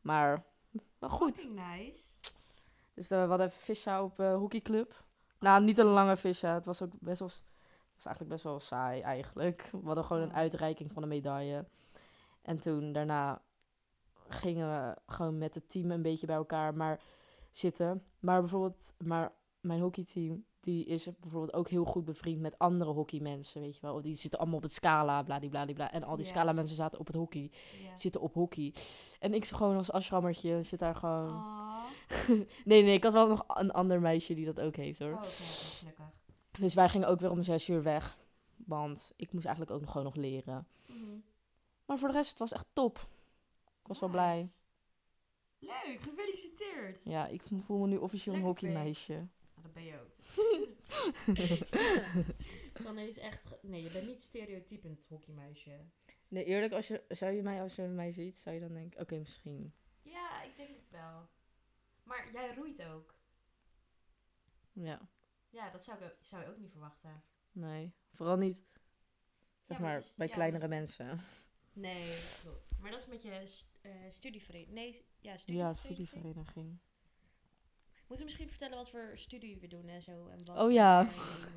Maar, 0.02 0.44
wel 1.00 1.10
goed. 1.10 1.50
Nice. 1.54 2.20
Dus 2.94 3.12
eh, 3.12 3.22
we 3.24 3.28
hadden 3.30 3.48
even 3.48 3.60
vissen 3.60 4.04
op 4.04 4.20
eh 4.20 4.36
hockeyclub. 4.36 5.04
Nou, 5.40 5.64
niet 5.64 5.78
een 5.78 5.86
lange 5.86 6.18
vissen. 6.18 6.50
Het 6.50 6.66
was 6.66 6.82
ook 6.82 6.92
best 7.00 7.20
wel... 7.20 7.30
was 7.94 8.06
eigenlijk 8.06 8.30
best 8.30 8.44
wel 8.44 8.60
saai, 8.60 9.02
eigenlijk. 9.02 9.70
We 9.72 9.86
hadden 9.86 10.04
gewoon 10.04 10.22
een 10.24 10.30
Oh. 10.30 10.36
uitreiking 10.36 10.92
van 10.94 11.04
een 11.04 11.10
medaille. 11.10 11.66
En 12.48 12.60
toen, 12.60 12.92
daarna, 12.92 13.42
gingen 14.28 14.68
we 14.68 15.14
gewoon 15.14 15.38
met 15.38 15.56
het 15.56 15.70
team 15.70 15.92
een 15.92 16.02
beetje 16.02 16.28
bij 16.28 16.36
elkaar 16.36 16.76
maar 16.76 17.02
zitten. 17.52 18.04
Maar 18.20 18.40
bijvoorbeeld, 18.40 18.94
maar 18.98 19.34
mijn 19.60 19.82
hockeyteam, 19.82 20.46
die 20.60 20.86
is 20.86 21.10
bijvoorbeeld 21.20 21.54
ook 21.54 21.70
heel 21.70 21.86
goed 21.86 22.06
bevriend 22.06 22.42
met 22.42 22.60
andere 22.60 22.92
hockeymensen, 22.92 23.62
weet 23.62 23.76
je 23.76 23.82
wel. 23.82 24.02
Die 24.02 24.16
zitten 24.16 24.40
allemaal 24.40 24.58
op 24.58 24.64
het 24.64 24.74
scala, 24.74 25.24
bladibladibla. 25.24 25.92
En 25.92 26.04
al 26.04 26.16
die 26.16 26.26
scala 26.26 26.52
mensen 26.52 26.76
zaten 26.76 27.00
op 27.00 27.08
het 27.08 27.16
hockey, 27.16 27.52
zitten 27.96 28.22
op 28.22 28.34
hockey. 28.34 28.74
En 29.20 29.34
ik 29.34 29.46
gewoon 29.46 29.78
als 29.78 29.92
ashrammertje 29.92 30.64
zit 30.64 30.80
daar 30.80 30.96
gewoon... 30.96 31.44
Nee, 32.66 32.84
nee, 32.84 32.94
ik 32.94 33.04
had 33.04 33.14
wel 33.14 33.28
nog 33.28 33.44
een 33.48 33.72
ander 33.72 34.02
meisje 34.02 34.34
die 34.34 34.46
dat 34.46 34.60
ook 34.60 34.76
heeft 34.76 35.00
hoor. 35.00 35.14
Oh, 35.14 35.24
gelukkig. 35.24 36.06
Dus 36.60 36.74
wij 36.74 36.90
gingen 36.90 37.08
ook 37.08 37.20
weer 37.20 37.32
om 37.32 37.44
zes 37.44 37.70
uur 37.70 37.84
weg. 37.84 38.18
Want 38.56 39.14
ik 39.16 39.32
moest 39.32 39.46
eigenlijk 39.46 39.76
ook 39.76 39.82
nog 39.82 39.92
gewoon 39.92 40.06
nog 40.06 40.16
leren. 40.16 40.68
Mhm. 40.86 41.18
Maar 41.88 41.98
voor 42.00 42.08
de 42.08 42.14
rest, 42.14 42.30
het 42.30 42.40
was 42.40 42.52
echt 42.52 42.66
top. 42.74 42.98
Ik 43.82 43.88
was 43.88 44.00
wel 44.00 44.10
blij. 44.10 44.48
Leuk, 45.60 46.00
gefeliciteerd. 46.02 47.04
Ja, 47.04 47.28
ik 47.28 47.42
voel 47.66 47.78
me 47.80 47.88
nu 47.88 47.98
officieel 47.98 48.36
een 48.36 48.42
hockeymeisje. 48.42 49.14
Nou, 49.14 49.28
dat 49.62 49.74
ben 49.74 49.84
je 49.84 50.00
ook. 50.00 50.16
Sanne 52.84 53.08
is 53.08 53.18
echt... 53.18 53.44
Nee, 53.62 53.84
je 53.84 53.90
bent 53.92 54.08
niet 54.08 54.24
stereotypend 54.24 55.06
hockeymeisje. 55.10 55.80
Nee, 56.28 56.44
eerlijk, 56.44 56.74
als 56.74 56.88
je, 56.88 57.04
zou 57.10 57.32
je 57.32 57.42
mij 57.42 57.62
als 57.62 57.76
je 57.76 57.82
mij 57.82 58.12
ziet, 58.12 58.38
zou 58.40 58.56
je 58.56 58.62
dan 58.62 58.74
denken, 58.74 59.02
oké, 59.02 59.18
misschien. 59.18 59.74
Ja, 60.02 60.42
ik 60.44 60.56
denk 60.56 60.76
het 60.76 60.90
wel. 60.90 61.28
Maar 62.04 62.30
jij 62.34 62.56
roeit 62.56 62.84
ook. 62.84 63.16
Ja, 64.74 65.10
Ja, 65.50 65.70
dat 65.70 65.84
zou, 65.84 66.04
ik 66.04 66.16
zou 66.22 66.44
je 66.44 66.50
ook 66.50 66.58
niet 66.58 66.72
verwachten. 66.72 67.24
nee. 67.52 67.94
Vooral 68.14 68.38
niet, 68.38 68.62
zeg 69.66 69.78
Ja, 69.78 69.84
maar, 69.84 69.98
is- 69.98 70.16
bij 70.16 70.28
ja, 70.28 70.34
kleinere 70.34 70.68
mensen. 70.68 71.20
Nee, 71.78 72.02
dat 72.06 72.40
klopt. 72.44 72.66
Maar 72.82 72.92
dat 72.92 73.00
is 73.02 73.08
met 73.08 73.22
je 73.24 73.42
st- 73.46 73.68
eh, 73.82 73.92
studievereniging. 74.10 74.76
Nee, 74.76 75.06
ja, 75.20 75.32
Ja, 75.32 75.38
studievereniging. 75.38 75.78
studievereniging. 75.78 76.78
Moeten 78.08 78.26
we 78.26 78.32
misschien 78.32 78.50
vertellen 78.50 78.78
wat 78.78 78.90
voor 78.90 79.12
studie 79.14 79.58
we 79.60 79.68
doen 79.68 79.88
en 79.88 80.02
zo? 80.02 80.28
En 80.28 80.46
wat 80.46 80.58
Oh 80.58 80.72
ja. 80.72 81.00
en 81.00 81.08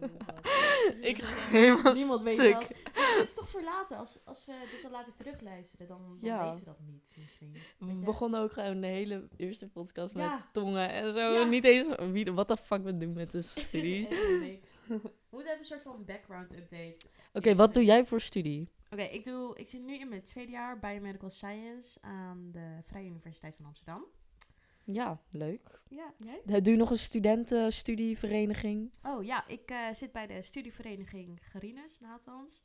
hoe, 0.00 0.11
wat. 0.26 0.46
Ik 1.11 1.16
helemaal 1.24 1.94
Niemand 1.94 2.22
weet 2.22 2.37
dat. 2.52 2.68
Het 2.92 3.22
is 3.22 3.35
toch 3.35 3.48
voor 3.48 3.62
later. 3.62 3.96
Als, 3.96 4.18
als 4.24 4.46
we 4.46 4.68
dit 4.70 4.83
dan 4.83 4.90
laten 4.90 5.14
terugluisteren, 5.14 5.87
dan, 5.87 6.18
dan 6.20 6.30
Ja. 6.30 6.42
weten 6.50 6.59
we 6.64 6.70
dat 6.70 6.80
niet 6.80 7.14
misschien. 7.18 7.52
We 7.78 7.87
Weet 7.87 8.04
begonnen 8.04 8.40
ook 8.40 8.52
gewoon 8.52 8.80
de 8.80 8.87
hele 8.87 9.28
eerste 9.37 9.68
podcast 9.68 10.14
Ja. 10.16 10.35
met 10.35 10.52
tongen 10.52 10.90
en 10.90 11.12
zo. 11.12 11.33
Ja. 11.33 11.44
Niet 11.44 11.64
eens 11.64 11.88
wie, 12.12 12.33
wat 12.33 12.48
de 12.48 12.56
fuck 12.56 12.83
we 12.83 12.96
doen 12.96 13.12
met 13.12 13.30
de 13.33 13.42
studie. 13.66 14.04
Oké, 14.06 14.38
niks. 14.40 14.76
We 14.87 15.00
moeten 15.30 15.48
even 15.52 15.59
een 15.59 15.64
soort 15.64 15.83
van 15.83 16.04
background 16.04 16.52
update. 16.56 17.54
wat 17.56 17.74
doe 17.74 17.85
jij 17.85 18.04
voor 18.06 18.20
studie? 18.20 18.68
Oké, 18.90 19.03
ik 19.03 19.24
doe, 19.24 19.59
ik 19.59 19.68
zit 19.68 19.83
nu 19.83 19.98
in 19.98 20.09
mijn 20.09 20.22
tweede 20.22 20.53
jaar 20.53 20.79
Biomedical 20.79 21.31
Science 21.31 21.98
aan 22.00 22.48
de 22.53 22.81
Vrije 22.83 23.09
Universiteit 23.09 23.57
van 23.57 23.64
Amsterdam. 23.64 24.05
Ja, 24.85 25.20
leuk. 25.31 25.83
Ja, 25.88 26.14
jij? 26.16 26.61
Doe 26.61 26.72
je 26.72 26.79
nog 26.79 26.90
een 26.90 26.98
studentenstudievereniging? 26.98 28.92
Oh 29.03 29.24
ja, 29.24 29.46
ik 29.46 29.70
eh, 29.70 29.92
zit 29.92 30.12
bij 30.12 30.26
de 30.26 30.42
studievereniging 30.42 31.38
Gerines, 31.42 31.98
Nathans. 31.98 32.62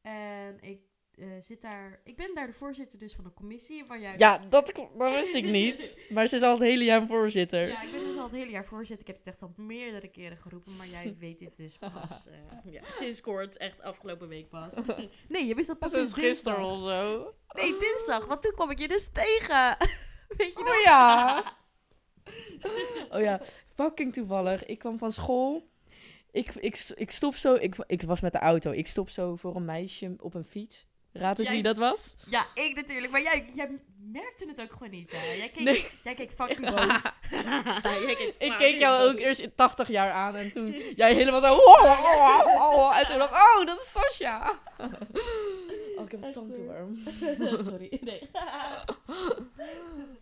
En 0.00 0.60
ik 0.60 0.80
eh, 1.20 1.26
zit 1.38 1.60
daar, 1.60 2.00
ik 2.04 2.16
ben 2.16 2.34
daar 2.34 2.46
de 2.46 2.52
voorzitter 2.52 2.98
dus 2.98 3.14
van 3.14 3.24
de 3.24 3.32
commissie 3.34 3.84
waar 3.84 4.00
jij 4.00 4.14
Ja, 4.16 4.38
dus- 4.38 4.48
dat, 4.48 4.72
dat 4.98 5.14
wist 5.14 5.34
ik 5.34 5.44
niet. 5.44 5.96
Maar 6.14 6.26
ze 6.26 6.36
is 6.36 6.42
al 6.42 6.50
het 6.50 6.60
hele 6.62 6.84
jaar 6.84 7.06
voorzitter. 7.06 7.68
Ja, 7.68 7.82
ik 7.82 7.92
ben 7.92 8.04
dus 8.04 8.16
al 8.16 8.22
het 8.22 8.32
hele 8.32 8.50
jaar 8.50 8.64
voorzitter. 8.64 9.00
Ik 9.00 9.06
heb 9.06 9.16
het 9.16 9.26
echt 9.26 9.42
al 9.42 9.52
meerdere 9.56 10.08
keren 10.08 10.36
geroepen, 10.36 10.76
maar 10.76 10.86
jij 10.86 11.16
weet 11.18 11.38
dit 11.38 11.56
dus 11.56 11.78
pas 11.94 12.26
eh, 12.26 12.72
ja, 12.72 12.82
sinds 12.88 13.20
kort, 13.20 13.56
echt 13.56 13.82
afgelopen 13.82 14.28
week 14.28 14.48
pas. 14.48 14.74
Nee, 15.28 15.46
je 15.46 15.54
wist 15.54 15.68
dat 15.68 15.78
pas 15.78 15.92
sinds 15.92 16.12
gisteren 16.12 16.62
dinsdag. 16.62 16.82
of 16.82 16.88
zo. 16.90 17.34
Nee, 17.52 17.76
dinsdag, 17.78 18.26
want 18.26 18.42
toen 18.42 18.52
kwam 18.54 18.70
ik 18.70 18.78
je 18.78 18.88
dus 18.88 19.08
tegen. 19.12 19.76
Weet 20.36 20.56
je 20.56 20.62
nog? 20.64 20.74
Oh 20.74 20.82
ja. 20.82 21.44
Oh 23.10 23.20
ja, 23.20 23.40
fucking 23.74 24.12
toevallig. 24.12 24.64
Ik 24.66 24.78
kwam 24.78 24.98
van 24.98 25.12
school. 25.12 25.68
Ik, 26.32 26.54
ik, 26.54 26.92
ik 26.94 27.10
stop 27.10 27.34
zo, 27.34 27.54
ik, 27.54 27.74
ik 27.86 28.02
was 28.02 28.20
met 28.20 28.32
de 28.32 28.38
auto. 28.38 28.70
Ik 28.70 28.86
stop 28.86 29.08
zo 29.08 29.36
voor 29.36 29.56
een 29.56 29.64
meisje 29.64 30.14
op 30.18 30.34
een 30.34 30.44
fiets. 30.44 30.86
Raad 31.12 31.38
eens 31.38 31.46
Jij- 31.46 31.54
wie 31.56 31.64
dat 31.64 31.76
was? 31.76 32.14
Ja, 32.26 32.46
ik 32.54 32.74
natuurlijk. 32.74 33.12
Maar 33.12 33.22
jij, 33.22 33.50
jij 33.54 33.78
merkte 34.12 34.46
het 34.46 34.60
ook 34.60 34.72
gewoon 34.72 34.90
niet, 34.90 35.12
hè? 35.12 35.32
Jij 35.32 35.48
keek, 35.48 35.64
Nee. 35.64 35.86
jij 36.02 36.14
keek 36.14 36.30
fucking 36.30 36.70
boos. 36.70 37.02
Jij 38.06 38.14
keek 38.16 38.34
Ik 38.38 38.54
keek 38.58 38.78
jou 38.78 39.10
ook 39.10 39.18
eerst 39.18 39.40
in 39.40 39.54
80 39.54 39.88
jaar 39.88 40.12
aan 40.12 40.36
en 40.36 40.52
toen 40.52 40.66
jij 40.96 41.14
helemaal 41.14 41.40
zo. 41.40 41.54
"Oh, 41.54 41.82
oh, 41.82 42.46
oh, 42.46 42.76
oh," 42.76 42.98
En 42.98 43.06
toen 43.06 43.18
dacht 43.18 43.30
ik, 43.30 43.36
oh, 43.36 43.66
dat 43.66 43.80
is 43.80 43.90
Sascha. 43.92 44.58
Oh, 45.96 46.06
ik 46.06 46.10
heb 46.12 46.20
een 46.20 46.26
Echt, 46.26 46.34
tandtoeworm. 46.34 47.02
Sorry, 47.68 47.98
nee. 48.00 48.20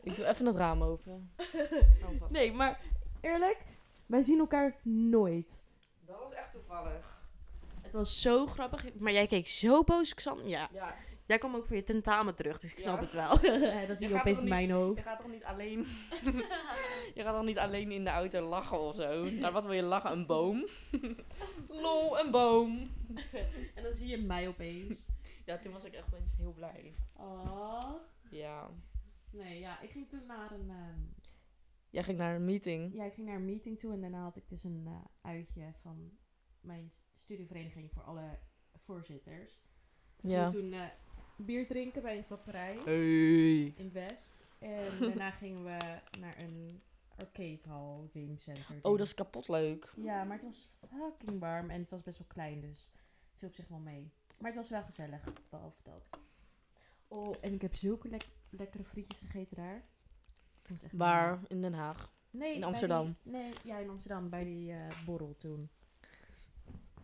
Ik 0.03 0.17
doe 0.17 0.27
even 0.27 0.47
het 0.47 0.57
raam 0.57 0.83
open. 0.83 1.31
Oh. 2.03 2.31
Nee, 2.31 2.53
maar 2.53 2.81
eerlijk, 3.21 3.57
wij 4.07 4.23
zien 4.23 4.39
elkaar 4.39 4.77
nooit. 4.83 5.63
Dat 6.07 6.17
was 6.23 6.33
echt 6.33 6.53
toevallig. 6.53 7.18
Het 7.89 7.97
was 7.97 8.21
zo 8.21 8.47
grappig. 8.47 8.95
Maar 8.99 9.13
jij 9.13 9.27
keek 9.27 9.47
zo 9.49 9.83
boos, 9.85 10.15
Xan. 10.15 10.49
Ja, 10.49 10.69
Ja, 10.73 10.95
jij 11.27 11.39
kwam 11.39 11.55
ook 11.55 11.67
voor 11.67 11.77
je 11.77 11.83
tentamen 11.83 12.35
terug, 12.35 12.59
dus 12.59 12.73
ik 12.73 12.79
snap 12.79 12.97
Ja. 12.97 13.01
het 13.03 13.13
wel. 13.13 13.29
dat 13.89 13.97
zie 13.97 14.09
je 14.09 14.13
gaat 14.15 14.21
opeens 14.23 14.39
in 14.39 14.49
mijn 14.49 14.67
je 14.67 14.73
hoofd. 14.73 15.07
gaat 15.09 15.19
toch 15.21 15.31
niet 15.31 15.45
alleen... 15.45 15.79
je 17.15 17.23
gaat 17.23 17.35
toch 17.35 17.45
niet 17.45 17.59
alleen 17.59 17.91
in 17.93 18.05
de 18.05 18.11
auto 18.11 18.49
lachen 18.49 18.81
of 18.81 18.95
zo? 18.97 19.31
Naar 19.31 19.53
wat 19.53 19.65
wil 19.65 19.73
je 19.73 19.83
lachen? 19.83 20.13
Een 20.13 20.27
boom? 20.27 20.69
Lol, 21.69 22.19
een 22.19 22.31
boom. 22.31 22.91
en 23.75 23.83
dan 23.83 23.93
zie 23.93 24.09
je 24.09 24.19
mij 24.19 24.49
opeens. 24.49 25.07
Ja, 25.45 25.59
toen 25.59 25.73
was 25.73 25.85
ik 25.85 25.93
echt 25.95 26.07
opeens 26.07 26.33
heel 26.37 26.53
blij. 26.53 26.95
Oh. 27.17 27.93
Ja. 28.31 28.71
Nee, 29.31 29.59
ja, 29.61 29.81
ik 29.81 29.91
ging 29.91 30.09
toen 30.09 30.27
naar 30.27 30.53
een... 30.53 30.71
ehm, 30.71 31.01
Jij 31.91 32.03
ging 32.05 32.19
naar 32.19 32.35
een 32.35 32.45
meeting. 32.45 32.95
ja, 32.95 33.05
ik 33.05 33.13
ging 33.13 33.27
naar 33.27 33.37
een 33.37 33.45
meeting 33.45 33.79
toe 33.79 33.93
en 33.93 34.01
daarna 34.01 34.23
had 34.23 34.37
ik 34.37 34.49
dus 34.49 34.65
een 34.65 34.83
eh, 34.87 35.31
uitje 35.31 35.73
van 35.83 36.11
mijn 36.69 36.93
studievereniging 37.15 37.91
voor 37.93 38.03
alle 38.03 38.39
voorzitters. 38.75 39.59
We 40.17 40.29
Ja. 40.29 40.51
gingen 40.51 40.71
toen 40.71 40.81
eh, 40.81 40.87
bier 41.37 41.67
drinken 41.67 42.03
bij 42.03 42.17
een 42.17 42.25
tapperij 42.27 42.79
Hey. 42.85 43.65
in 43.77 43.93
West. 43.93 44.47
En 44.59 44.99
daarna 45.01 45.31
gingen 45.31 45.65
we 45.65 46.01
naar 46.19 46.39
een 46.39 46.83
arcadehal, 47.17 48.09
game 48.13 48.37
center. 48.39 48.79
Oh, 48.83 48.99
dat 48.99 49.07
is 49.07 49.15
kapot 49.15 49.49
leuk. 49.49 49.93
Ja, 49.97 50.25
maar 50.25 50.37
het 50.37 50.45
was 50.47 50.71
fucking 50.89 51.39
warm 51.41 51.71
en 51.71 51.81
het 51.81 51.91
was 51.91 52.03
best 52.03 52.19
wel 52.19 52.27
klein, 52.27 52.61
dus 52.61 52.91
het 53.31 53.39
viel 53.39 53.49
op 53.49 53.55
zich 53.55 53.69
wel 53.69 53.79
mee. 53.79 54.13
Maar 54.39 54.51
het 54.51 54.61
was 54.61 54.69
wel 54.71 54.83
gezellig, 54.83 55.25
behalve 55.51 55.83
dat. 55.83 56.09
Oh, 57.09 57.35
en 57.41 57.53
ik 57.53 57.63
heb 57.63 57.75
zulke 57.75 58.09
lek- 58.09 58.29
lekkere 58.51 58.85
frietjes 58.85 59.19
gegeten 59.19 59.57
daar. 59.57 59.85
Dat 60.63 60.71
was 60.71 60.83
echt 60.83 60.93
Waar? 60.97 61.41
In 61.47 61.63
Den 61.63 61.73
Haag. 61.75 62.13
Nee, 62.31 62.55
In 62.55 62.65
Amsterdam? 62.65 63.17
die- 63.23 63.33
nee, 63.33 63.53
ja, 63.65 63.79
in 63.79 63.89
Amsterdam, 63.89 64.29
bij 64.29 64.45
die 64.45 64.73
eh, 64.73 65.05
borrel 65.05 65.37
toen. 65.39 65.71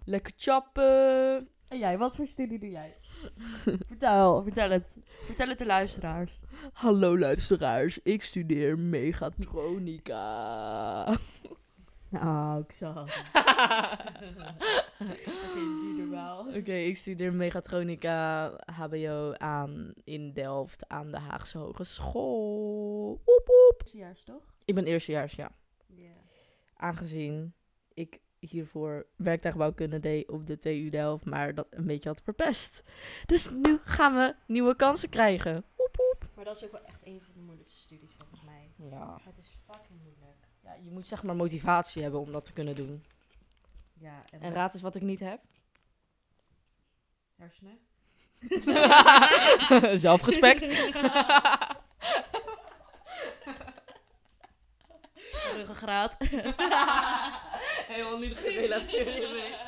Lekker 0.04 0.32
chappen. 0.36 1.48
En 1.68 1.78
jij, 1.78 1.98
wat 1.98 2.16
voor 2.16 2.26
studie 2.26 2.58
doe 2.58 2.70
jij? 2.70 2.96
vertel, 3.88 4.42
vertel 4.42 4.70
het. 4.70 4.98
Vertel 5.22 5.48
het 5.48 5.58
de 5.58 5.66
luisteraars. 5.66 6.40
Hallo 6.72 7.18
luisteraars, 7.18 7.98
ik 8.02 8.22
studeer 8.22 8.78
megatronica. 8.78 11.18
Nou, 12.08 12.62
ik 12.62 12.72
zag. 12.72 13.06
Oké, 16.56 16.74
ik 16.74 16.96
studeer 16.96 17.32
megatronica 17.32 18.46
HBO 18.64 19.32
aan 19.32 19.92
in 20.04 20.32
Delft 20.32 20.88
aan 20.88 21.10
de 21.10 21.18
Haagse 21.18 21.58
Hogeschool. 21.58 23.22
Oep 23.26 23.48
oep. 23.48 23.80
Eerstejaars, 23.80 24.24
toch? 24.24 24.54
Ik 24.64 24.74
ben 24.74 24.84
eerstejaars, 24.84 25.34
ja. 25.34 25.50
Ja. 25.86 26.12
Aangezien 26.76 27.54
ik 27.94 28.20
hiervoor 28.50 29.06
werktuigbouwkunde 29.16 30.00
deed 30.00 30.28
op 30.30 30.46
de 30.46 30.58
TU 30.58 30.88
Delft, 30.90 31.24
maar 31.24 31.54
dat 31.54 31.66
een 31.70 31.86
beetje 31.86 32.08
had 32.08 32.20
verpest. 32.24 32.82
Dus 33.26 33.50
nu 33.50 33.78
gaan 33.84 34.14
we 34.14 34.34
nieuwe 34.46 34.76
kansen 34.76 35.08
krijgen. 35.08 35.64
Oep 35.78 35.98
oep. 36.12 36.28
Maar 36.34 36.44
dat 36.44 36.56
is 36.56 36.64
ook 36.64 36.72
wel 36.72 36.84
echt 36.84 37.00
een 37.04 37.20
van 37.22 37.34
de 37.34 37.40
moeilijkste 37.40 37.80
studies 37.80 38.10
volgens 38.18 38.42
mij. 38.44 38.70
Ja. 38.90 39.18
Het 39.22 39.38
is 39.38 39.50
fucking 39.66 40.00
moeilijk. 40.02 40.36
ja. 40.62 40.74
Je 40.82 40.90
moet 40.90 41.06
zeg 41.06 41.22
maar 41.22 41.36
motivatie 41.36 42.02
hebben 42.02 42.20
om 42.20 42.32
dat 42.32 42.44
te 42.44 42.52
kunnen 42.52 42.76
doen. 42.76 43.04
Ja, 43.92 44.22
en, 44.30 44.40
En 44.40 44.52
raad 44.52 44.72
eens 44.72 44.82
wat 44.82 44.94
ik 44.94 45.02
niet 45.02 45.20
heb. 45.20 45.40
hersenen. 47.36 47.78
Zelfrespect. 50.00 50.62
Ruggengraat. 55.54 56.16
Helemaal 57.92 58.18
niet 58.18 58.36
gerelateerd 58.36 59.08
hiermee. 59.08 59.54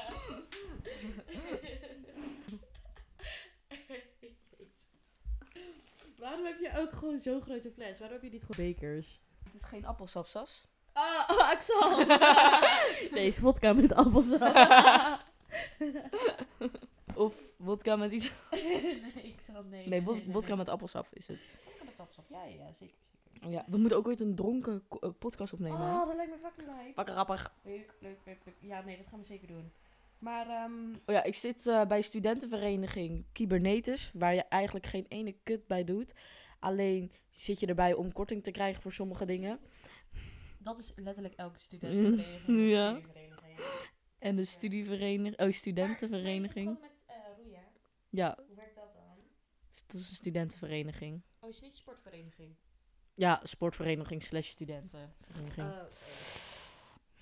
Waarom 6.19 6.45
heb 6.45 6.59
je 6.59 6.71
ook 6.79 6.93
gewoon 6.93 7.19
zo'n 7.19 7.41
grote 7.43 7.71
fles? 7.71 7.99
Waarom 7.99 8.17
heb 8.17 8.25
je 8.25 8.31
niet 8.39 8.45
gewoon 8.47 8.73
bekers? 8.73 9.21
Het 9.45 9.55
is 9.55 9.63
geen 9.63 9.87
appelsap, 9.87 10.27
Sas. 10.27 10.65
Ah, 10.93 11.29
oh, 11.31 11.51
Axel! 11.51 12.05
Deze 13.15 13.41
vodka 13.41 13.73
met 13.73 13.95
appelsap. 13.95 14.41
Of 17.15 17.35
wodka 17.57 17.97
met 17.97 18.13
iets... 18.13 18.31
nee, 18.51 19.03
ik 19.23 19.41
zal 19.41 19.63
nee. 19.63 19.89
Nee, 19.89 20.03
wod- 20.03 20.25
wodka 20.27 20.55
met 20.57 20.69
appelsap 20.69 21.07
is 21.13 21.27
het. 21.27 21.39
Vodka 21.65 21.85
met 21.85 21.99
appelsap. 22.01 22.25
Ja, 22.29 22.45
ja, 22.45 22.73
zeker. 22.79 22.97
Ja, 23.49 23.65
we 23.69 23.77
moeten 23.77 23.99
ook 23.99 24.07
ooit 24.07 24.21
een 24.21 24.35
dronken 24.35 24.83
eh, 25.01 25.11
podcast 25.19 25.53
opnemen. 25.53 25.81
hè? 25.81 26.01
Oh, 26.01 26.07
dat 26.07 26.17
lijkt 26.17 26.31
me 26.33 26.39
fucking 26.39 26.67
leuk. 26.85 26.95
Pakken 26.95 27.15
rappig. 27.15 27.55
Leuk, 27.63 27.95
leuk, 28.01 28.19
leuk, 28.25 28.39
leuk. 28.45 28.55
Ja, 28.61 28.81
nee, 28.83 28.97
dat 28.97 29.07
gaan 29.07 29.19
we 29.19 29.25
zeker 29.25 29.49
doen. 29.49 29.73
Maar, 30.19 30.49
ehm 30.49 30.91
Oh 31.07 31.15
ja, 31.15 31.23
ik 31.25 31.35
zit 31.35 31.67
eh, 31.67 31.85
bij 31.87 32.03
studentenvereniging 32.03 33.25
Kybernetis, 33.33 34.11
waar 34.15 34.35
je 34.35 34.43
eigenlijk 34.43 34.87
geen 34.87 35.07
ene 35.09 35.35
kut 35.43 35.67
bij 35.67 35.85
doet. 35.85 36.15
Alleen 36.61 37.13
zit 37.31 37.61
je 37.61 37.67
erbij 37.67 37.95
om 37.95 38.13
korting 38.13 38.43
te 38.43 38.51
krijgen 38.51 38.83
voor 38.83 38.93
sommige 38.93 39.25
dingen. 39.25 39.59
dat 40.59 40.79
is 40.79 40.93
letterlijk 40.97 41.35
elke 41.35 41.61
studentenvereniging. 41.67 42.71
Ja. 42.71 43.01
En 44.19 44.37
de 44.37 44.45
studievereniging, 44.45 45.41
oh, 45.41 45.53
studentenvereniging. 45.53 46.67
Maar, 46.67 46.79
maar 46.81 46.91
met 47.07 47.17
eh, 47.17 47.37
roeien. 47.37 47.63
Ja, 48.11 48.39
Hoe 48.47 48.57
werkt 48.57 48.75
dat 48.75 48.93
dan? 48.95 49.03
dat 49.87 50.01
is 50.01 50.09
een 50.09 50.15
studentenvereniging. 50.15 51.23
Oh, 51.41 51.49
is 51.49 51.61
niet 51.61 51.71
een 51.71 51.77
sportvereniging? 51.77 52.55
Ja, 53.17 53.41
sportvereniging 53.43 54.23
slash 54.23 54.49
studentenvereniging. 54.49 55.67
Oh, 55.67 55.79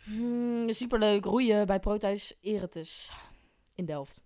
Hmm, 0.05 0.73
superleuk, 0.73 1.25
roeien 1.25 1.67
bij 1.67 1.81
Proteus 1.81 2.35
Eretus 2.41 3.13
in 3.75 3.85
Delft. 3.85 4.21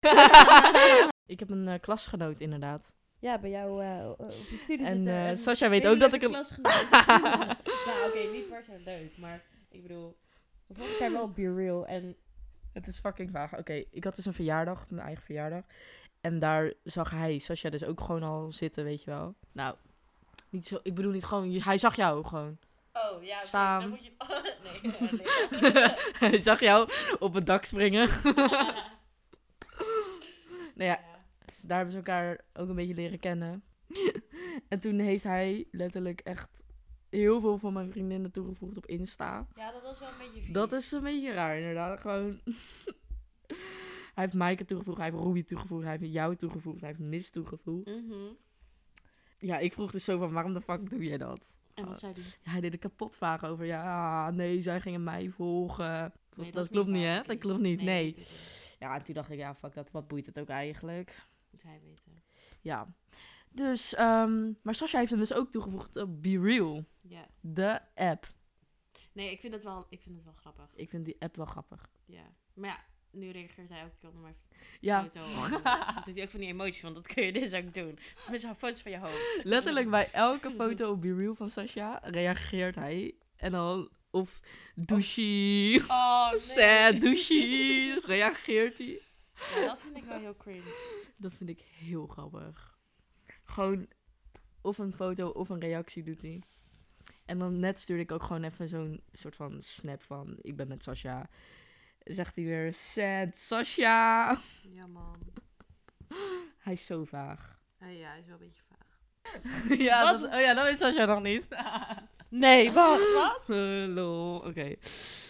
yeah. 0.00 1.08
Ik 1.26 1.38
heb 1.38 1.50
een 1.50 1.68
eh, 1.68 1.80
klasgenoot 1.80 2.40
inderdaad. 2.40 2.92
Ja, 3.18 3.38
bij 3.38 3.50
jou 3.50 3.84
eh, 3.84 4.10
op 4.16 4.46
je 4.50 4.56
studie 4.56 4.86
En 4.86 5.38
Sascha 5.38 5.68
weet 5.68 5.86
ook 5.86 6.00
dat 6.00 6.12
ik 6.12 6.22
een... 6.22 6.30
klasgenoot. 6.30 6.86
ja, 6.90 7.56
oké, 8.08 8.32
niet 8.32 8.48
per 8.48 8.64
se 8.64 8.80
leuk, 8.84 9.16
maar 9.18 9.42
ik 9.70 9.82
bedoel, 9.82 10.16
we 10.66 10.74
vonden 10.74 10.92
elkaar 10.92 11.12
wel 11.12 11.30
be 11.32 11.54
real 11.54 11.86
en 11.86 12.16
Het 12.72 12.86
is 12.86 12.98
fucking 12.98 13.30
vaag. 13.30 13.58
Oké, 13.58 13.84
ik 13.90 14.04
had 14.04 14.16
dus 14.16 14.26
een 14.26 14.34
verjaardag, 14.34 14.90
mijn 14.90 15.06
eigen 15.06 15.24
verjaardag. 15.24 15.64
En 16.20 16.38
daar 16.38 16.72
zag 16.84 17.10
hij, 17.10 17.38
Sascha, 17.38 17.70
dus 17.70 17.84
ook 17.84 18.00
gewoon 18.00 18.22
al 18.22 18.52
zitten, 18.52 18.84
weet 18.84 19.02
je 19.02 19.10
wel. 19.10 19.34
Nou, 19.52 19.76
niet 20.54 20.66
zo, 20.66 20.78
ik 20.82 20.94
bedoel 20.94 21.12
niet 21.12 21.24
gewoon, 21.24 21.50
hij 21.52 21.78
zag 21.78 21.96
jou 21.96 22.24
gewoon. 22.24 22.58
Oh, 22.92 23.22
ja, 23.22 23.42
Saam. 23.42 23.80
dan 23.80 23.90
moet 23.90 24.04
je 24.04 24.12
het... 24.18 24.56
nee, 24.90 25.10
nee. 25.10 25.94
hij 26.30 26.38
zag 26.38 26.60
jou 26.60 26.90
op 27.18 27.34
het 27.34 27.46
dak 27.46 27.64
springen. 27.64 28.08
nou 30.74 30.90
ja, 30.90 31.00
dus 31.46 31.58
daar 31.60 31.76
hebben 31.76 31.90
ze 31.90 31.96
elkaar 31.96 32.40
ook 32.52 32.68
een 32.68 32.74
beetje 32.74 32.94
leren 32.94 33.18
kennen. 33.18 33.64
en 34.68 34.80
toen 34.80 34.98
heeft 34.98 35.24
hij 35.24 35.68
letterlijk 35.70 36.20
echt 36.20 36.64
heel 37.10 37.40
veel 37.40 37.58
van 37.58 37.72
mijn 37.72 37.90
vriendinnen 37.90 38.30
toegevoegd 38.30 38.76
op 38.76 38.86
Insta. 38.86 39.46
Ja, 39.54 39.72
dat 39.72 39.82
was 39.82 40.00
wel 40.00 40.08
een 40.08 40.18
beetje 40.18 40.40
vies. 40.40 40.52
Dat 40.52 40.72
is 40.72 40.92
een 40.92 41.02
beetje 41.02 41.32
raar, 41.32 41.56
inderdaad. 41.56 42.00
Gewoon. 42.00 42.40
hij 44.14 44.24
heeft 44.24 44.34
Maaike 44.34 44.64
toegevoegd, 44.64 44.98
hij 44.98 45.10
heeft 45.10 45.22
Ruby 45.22 45.44
toegevoegd, 45.44 45.84
hij 45.84 45.96
heeft 45.96 46.12
jou 46.12 46.36
toegevoegd, 46.36 46.80
hij 46.80 46.88
heeft 46.88 47.00
Nis 47.00 47.30
toegevoegd. 47.30 47.86
Mhm. 47.86 48.32
Ja, 49.44 49.58
ik 49.58 49.72
vroeg 49.72 49.90
dus 49.90 50.04
zo 50.04 50.18
van, 50.18 50.32
waarom 50.32 50.52
de 50.52 50.60
fuck 50.60 50.90
doe 50.90 51.04
je 51.04 51.18
dat? 51.18 51.56
En 51.74 51.86
wat 51.86 51.98
zei 51.98 52.12
die? 52.12 52.24
Ja, 52.42 52.50
hij 52.50 52.60
deed 52.60 52.72
er 52.72 52.78
kapot 52.78 53.16
vragen 53.16 53.48
over, 53.48 53.64
ja, 53.66 54.30
nee, 54.30 54.60
zij 54.60 54.80
gingen 54.80 55.04
mij 55.04 55.28
volgen. 55.30 56.12
Dat, 56.28 56.44
Nee, 56.44 56.52
dat 56.52 56.64
is 56.64 56.70
klopt 56.70 56.88
niet, 56.88 57.04
hè? 57.04 57.22
Dat 57.22 57.38
klopt 57.38 57.60
niet, 57.60 57.82
nee. 57.82 58.04
niet. 58.16 58.28
Ja, 58.78 58.94
en 58.94 59.04
toen 59.04 59.14
dacht 59.14 59.30
ik, 59.30 59.38
ja, 59.38 59.54
fuck 59.54 59.74
dat, 59.74 59.90
wat 59.90 60.08
boeit 60.08 60.26
het 60.26 60.38
ook 60.40 60.48
eigenlijk? 60.48 61.26
Moet 61.50 61.62
hij 61.62 61.80
weten. 61.82 62.22
Ja. 62.60 62.94
Dus, 63.50 63.94
ehm, 63.94 64.52
maar 64.62 64.74
Sasha 64.74 64.98
heeft 64.98 65.10
hem 65.10 65.18
dus 65.20 65.32
ook 65.34 65.50
toegevoegd 65.50 65.96
op 65.96 66.22
Be 66.22 66.40
Real, 66.40 66.84
Ja. 67.00 67.26
de 67.40 67.80
app. 67.94 68.32
Nee, 69.12 69.30
ik 69.30 69.40
vind 69.40 69.52
het 69.52 69.62
wel, 69.62 69.86
ik 69.88 70.00
vind 70.02 70.14
het 70.14 70.24
wel 70.24 70.34
grappig. 70.34 70.68
Ik 70.74 70.90
vind 70.90 71.04
die 71.04 71.16
app 71.18 71.36
wel 71.36 71.46
grappig. 71.46 71.90
Ja. 72.04 72.24
Maar 72.54 72.68
ja, 72.68 72.78
nu 73.14 73.30
reageert 73.30 73.68
hij 73.68 73.80
elke 73.80 73.96
keer 74.00 74.08
op 74.08 74.20
mijn 74.20 74.36
Ja, 74.80 75.02
foto. 75.02 75.20
Doet 76.04 76.14
hij 76.14 76.24
ook 76.24 76.30
van 76.30 76.40
die 76.40 76.48
emoties, 76.48 76.82
want 76.82 76.94
dat 76.94 77.06
kun 77.06 77.24
je 77.24 77.32
dus 77.32 77.54
ook 77.54 77.74
doen. 77.74 77.98
Tenminste, 78.22 78.54
foto's 78.54 78.82
van 78.82 78.92
je 78.92 78.98
hoofd. 78.98 79.40
Letterlijk 79.42 79.90
bij 79.90 80.10
elke 80.10 80.50
foto 80.58 80.90
op 80.90 81.00
Be 81.00 81.32
van 81.36 81.48
Sasha 81.48 82.00
reageert 82.02 82.74
hij. 82.74 83.14
En 83.36 83.52
dan 83.52 83.90
of 84.10 84.40
douchey, 84.74 85.82
Oh, 85.88 86.30
nee. 86.30 86.40
sad 86.56 87.00
douchey, 87.00 88.00
reageert 88.04 88.78
hij. 88.78 89.00
Ja, 89.54 89.66
dat 89.66 89.80
vind 89.80 89.96
ik 89.96 90.04
wel 90.04 90.18
heel 90.18 90.36
cringe. 90.36 90.74
Dat 91.16 91.34
vind 91.34 91.50
ik 91.50 91.60
heel 91.60 92.06
grappig. 92.06 92.78
Gewoon 93.44 93.88
of 94.60 94.78
een 94.78 94.92
foto 94.92 95.28
of 95.28 95.48
een 95.48 95.60
reactie 95.60 96.02
doet 96.02 96.22
hij. 96.22 96.42
En 97.24 97.38
dan 97.38 97.58
net 97.58 97.80
stuurde 97.80 98.02
ik 98.02 98.12
ook 98.12 98.22
gewoon 98.22 98.44
even 98.44 98.68
zo'n 98.68 99.00
soort 99.12 99.36
van 99.36 99.62
snap 99.62 100.02
van 100.02 100.36
ik 100.40 100.56
ben 100.56 100.68
met 100.68 100.82
Sasha. 100.82 101.28
Zegt 102.04 102.36
hij 102.36 102.44
weer 102.44 102.72
sad 102.72 103.28
Sasha. 103.38 104.38
Ja, 104.62 104.86
man. 104.86 105.18
Hij 106.64 106.72
is 106.72 106.86
zo 106.86 107.04
vaag. 107.04 107.58
Oh, 107.82 107.92
ja, 107.98 108.08
hij 108.08 108.18
is 108.18 108.26
wel 108.26 108.36
een 108.40 108.46
beetje 108.46 108.62
vaag. 108.68 109.78
ja, 109.88 110.12
dat, 110.12 110.22
oh 110.32 110.40
ja, 110.40 110.54
dat 110.54 110.64
weet 110.64 110.78
Sasha 110.78 111.04
nog 111.04 111.22
niet. 111.22 111.48
Nee, 112.28 112.72
wacht, 112.72 113.12
wat? 113.22 113.56
Eh, 113.56 113.84
lol, 113.94 114.36
oké. 114.36 114.74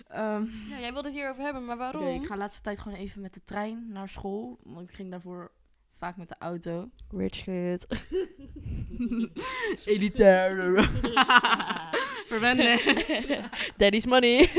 Ehm, 0.09 0.45
Ja, 0.69 0.79
jij 0.81 0.93
wilde 0.93 1.09
het 1.09 1.17
hierover 1.17 1.43
hebben, 1.43 1.65
maar 1.65 1.77
waarom? 1.77 2.03
Oké, 2.03 2.13
ik 2.13 2.27
ga 2.27 2.33
de 2.33 2.39
laatste 2.39 2.61
tijd 2.63 2.81
gewoon 2.81 2.99
even 2.99 3.21
met 3.21 3.35
de 3.35 3.45
trein 3.45 3.89
naar 3.93 4.09
school. 4.09 4.59
Want 4.63 4.89
ik 4.89 4.95
ging 4.95 5.11
daarvoor 5.11 5.53
vaak 5.99 6.17
met 6.17 6.29
de 6.29 6.35
auto. 6.39 6.91
Rich 7.11 7.43
kid. 7.45 7.87
Elitair. 9.85 10.83
Verwende. 12.29 12.79
Daddy's 13.77 14.07
money. 14.07 14.51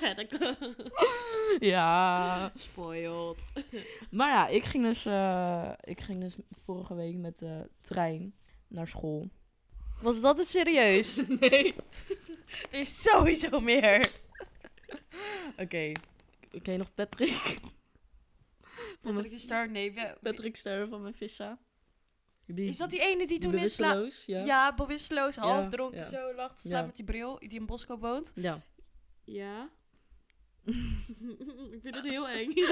Ja, 0.00 0.05
dat 0.16 0.26
klopt. 0.38 0.82
ja. 1.58 2.50
Spoiled. 2.54 3.44
Maar 4.10 4.30
ja, 4.30 4.46
ik 4.48 4.64
ging, 4.64 4.84
dus, 4.84 5.06
eh, 5.06 5.72
ik 5.84 6.00
ging 6.00 6.20
dus 6.20 6.36
vorige 6.64 6.94
week 6.94 7.14
met 7.16 7.38
de 7.38 7.70
trein 7.80 8.34
naar 8.68 8.88
school. 8.88 9.28
Was 10.00 10.20
dat 10.20 10.38
het 10.38 10.48
serieus? 10.48 11.22
Nee. 11.40 11.74
Er 12.70 12.78
is 12.78 13.02
sowieso 13.02 13.60
meer. 13.60 14.10
Oké. 15.56 15.92
Oké, 16.52 16.76
nog 16.76 16.94
Patrick. 16.94 17.58
Patrick 19.02 19.30
de 19.30 19.38
Star, 19.38 19.70
nee. 19.70 19.94
Patrick 20.22 20.56
Ster 20.56 20.88
van 20.88 21.02
mijn 21.02 21.14
vissa. 21.14 21.58
Die, 22.46 22.68
Is 22.68 22.76
dat 22.76 22.90
die 22.90 23.00
ene 23.00 23.26
die 23.26 23.38
toen 23.38 23.54
in 23.54 23.68
slaap... 23.68 23.94
bewusteloos, 23.94 24.24
Ja, 24.26 24.44
Ja. 24.44 24.74
bewusteloos, 24.74 25.36
half 25.36 25.64
Ja, 25.64 25.68
dronken, 25.68 25.98
ja. 25.98 26.04
zo 26.04 26.34
lag 26.34 26.50
te 26.56 26.60
Ja. 26.68 26.74
slaan 26.74 26.86
met 26.86 26.96
die 26.96 27.04
bril, 27.04 27.38
die 27.38 27.50
in 27.58 27.66
Bosco 27.66 27.98
woont. 27.98 28.32
Ja. 28.34 28.60
Ja. 29.24 29.68
ik 31.74 31.80
vind 31.82 31.94
het 31.94 32.04
heel 32.04 32.28
eng. 32.28 32.52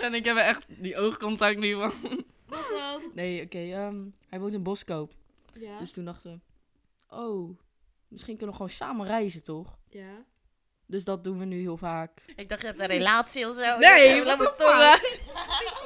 En 0.00 0.14
ik 0.14 0.24
hebben 0.24 0.44
echt 0.44 0.64
die 0.68 0.96
oogcontact 0.96 1.58
nu 1.58 1.72
van. 1.72 2.24
Wat 2.46 2.68
dan? 2.68 3.02
Nee, 3.14 3.44
oké. 3.44 3.58
ehm, 3.58 4.04
hij 4.28 4.40
woont 4.40 4.52
in 4.52 4.62
Boskoop. 4.62 5.12
Ja. 5.54 5.78
Dus 5.78 5.92
toen 5.92 6.04
dachten 6.04 6.32
we, 6.32 7.16
oh, 7.16 7.58
misschien 8.08 8.36
kunnen 8.36 8.56
we 8.56 8.62
gewoon 8.62 8.76
samen 8.76 9.06
reizen, 9.06 9.42
toch? 9.42 9.78
ja. 9.88 10.24
Dus 10.86 11.04
dat 11.04 11.24
doen 11.24 11.38
we 11.38 11.44
nu 11.44 11.60
heel 11.60 11.76
vaak. 11.76 12.22
Ik 12.36 12.48
dacht, 12.48 12.60
je 12.60 12.66
hebt 12.66 12.80
een 12.80 12.86
relatie 12.86 13.48
of 13.48 13.54
zo. 13.54 13.78
Nee, 13.78 14.24
laat 14.24 14.38
me 14.38 14.54
tongen. 14.56 15.00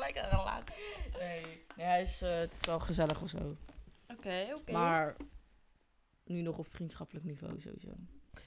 Lekker 0.04 0.22
een 0.24 0.38
relatie. 0.38 0.74
Nee, 1.18 1.42
nee 1.76 1.86
hij 1.86 2.02
is, 2.02 2.22
eh, 2.22 2.38
het 2.38 2.52
is 2.52 2.66
wel 2.66 2.80
gezellig 2.80 3.22
of 3.22 3.28
zo. 3.28 3.56
Oké, 4.08 4.52
oké. 4.54 4.72
Maar 4.72 5.16
nu 6.24 6.40
nog 6.40 6.58
op 6.58 6.70
vriendschappelijk 6.70 7.24
niveau 7.24 7.60
sowieso. 7.60 7.90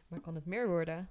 Maar 0.08 0.20
kan 0.20 0.36
het 0.36 0.46
meer 0.46 0.68
worden? 0.68 1.10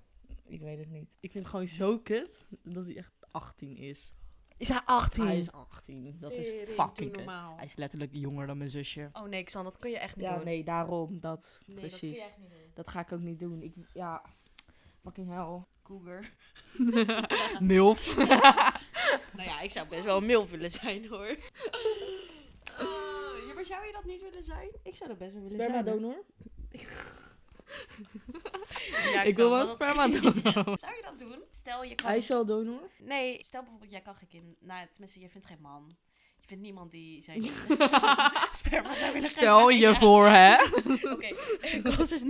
Ik 0.51 0.61
weet 0.61 0.79
het 0.79 0.91
niet. 0.91 1.17
Ik 1.21 1.31
vind 1.31 1.45
het 1.45 1.53
gewoon 1.53 1.67
zo 1.69 1.99
kut 1.99 2.45
dat 2.63 2.85
hij 2.85 2.97
echt 2.97 3.13
18 3.31 3.77
is. 3.77 4.13
Is 4.59 4.69
hij 4.69 4.81
18? 4.85 5.27
Hij 5.27 5.39
is 5.39 5.53
18. 5.53 6.17
Dat 6.21 6.31
is 6.33 6.49
Tering, 6.49 6.69
fucking 6.69 7.11
kut. 7.13 7.17
normaal. 7.17 7.57
Hij 7.57 7.65
is 7.67 7.75
letterlijk 7.75 8.11
jonger 8.15 8.47
dan 8.47 8.59
mijn 8.59 8.71
zusje. 8.71 9.09
Oh 9.13 9.23
nee, 9.23 9.43
Xan, 9.45 9.65
dat 9.65 9.79
kun 9.79 9.91
je 9.91 9.99
echt 9.99 10.17
niet 10.17 10.25
Ja, 10.25 10.35
doen. 10.37 10.45
nee, 10.45 10.65
daarom. 10.65 11.21
Dat. 11.21 11.59
Nee, 11.67 11.77
dat 11.77 11.91
kun 11.91 11.99
precies. 11.99 12.17
je 12.17 12.23
echt 12.25 12.39
niet 12.39 12.51
doen. 12.51 12.71
Dat 12.75 12.89
ga 12.89 13.01
ik 13.01 13.13
ook 13.13 13.21
niet 13.21 13.39
doen. 13.39 13.63
Ik, 13.63 13.75
ja, 13.95 14.23
fucking 15.03 15.29
hell. 15.29 15.65
cougar. 15.83 16.31
Milf. 17.61 18.07
Nou 19.37 19.49
ja, 19.49 19.61
ik 19.61 19.71
zou 19.71 19.89
best 19.89 20.05
wel 20.05 20.17
een 20.17 20.27
milf 20.27 20.51
willen 20.51 20.71
zijn 20.71 21.09
hoor. 21.09 21.37
Oh, 22.81 23.47
ja, 23.47 23.55
maar 23.55 23.67
zou 23.67 23.87
je 23.87 23.93
dat 23.93 24.05
niet 24.05 24.21
willen 24.23 24.43
zijn? 24.43 24.69
Ik 24.83 24.97
zou 24.97 25.09
dat 25.09 25.19
best 25.19 25.33
wel 25.33 25.43
willen 25.43 25.57
zijn. 25.59 25.71
hoor. 25.73 25.81
Spermadonor? 25.81 26.25
Ja, 29.13 29.23
Ik 29.23 29.35
wil 29.35 29.51
wel 29.51 29.67
dat- 29.67 29.75
spermadonor. 29.75 30.33
Zou 30.79 30.95
je 30.95 31.03
dat 31.03 31.19
doen? 31.19 31.43
Stel 31.51 31.85
je 31.85 31.95
kan... 31.95 32.11
Eicel-donor? 32.11 32.91
Nee, 32.99 33.45
stel 33.45 33.61
bijvoorbeeld 33.61 33.91
jij 33.91 34.01
kan 34.01 34.15
geen 34.15 34.29
kind... 34.29 34.45
Nou, 34.61 34.87
tenminste, 34.91 35.21
je 35.21 35.29
vindt 35.29 35.47
geen 35.47 35.61
man. 35.61 35.91
Je 36.41 36.47
vindt 36.47 36.63
niemand 36.63 36.91
die 36.91 37.23
zijn 37.23 37.43
sperma 38.63 38.95
zou 38.95 39.13
willen 39.13 39.29
Stel 39.31 39.69
je 39.69 39.95
voor, 39.95 40.27
hè? 40.29 40.63
Oké, 41.13 41.83
kans 41.83 42.13
is 42.13 42.23
90% 42.23 42.27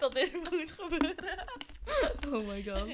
dat 0.00 0.12
dit 0.14 0.32
moet 0.32 0.70
gebeuren. 0.70 1.44
Oh 2.32 2.46
my 2.48 2.62
god. 2.62 2.88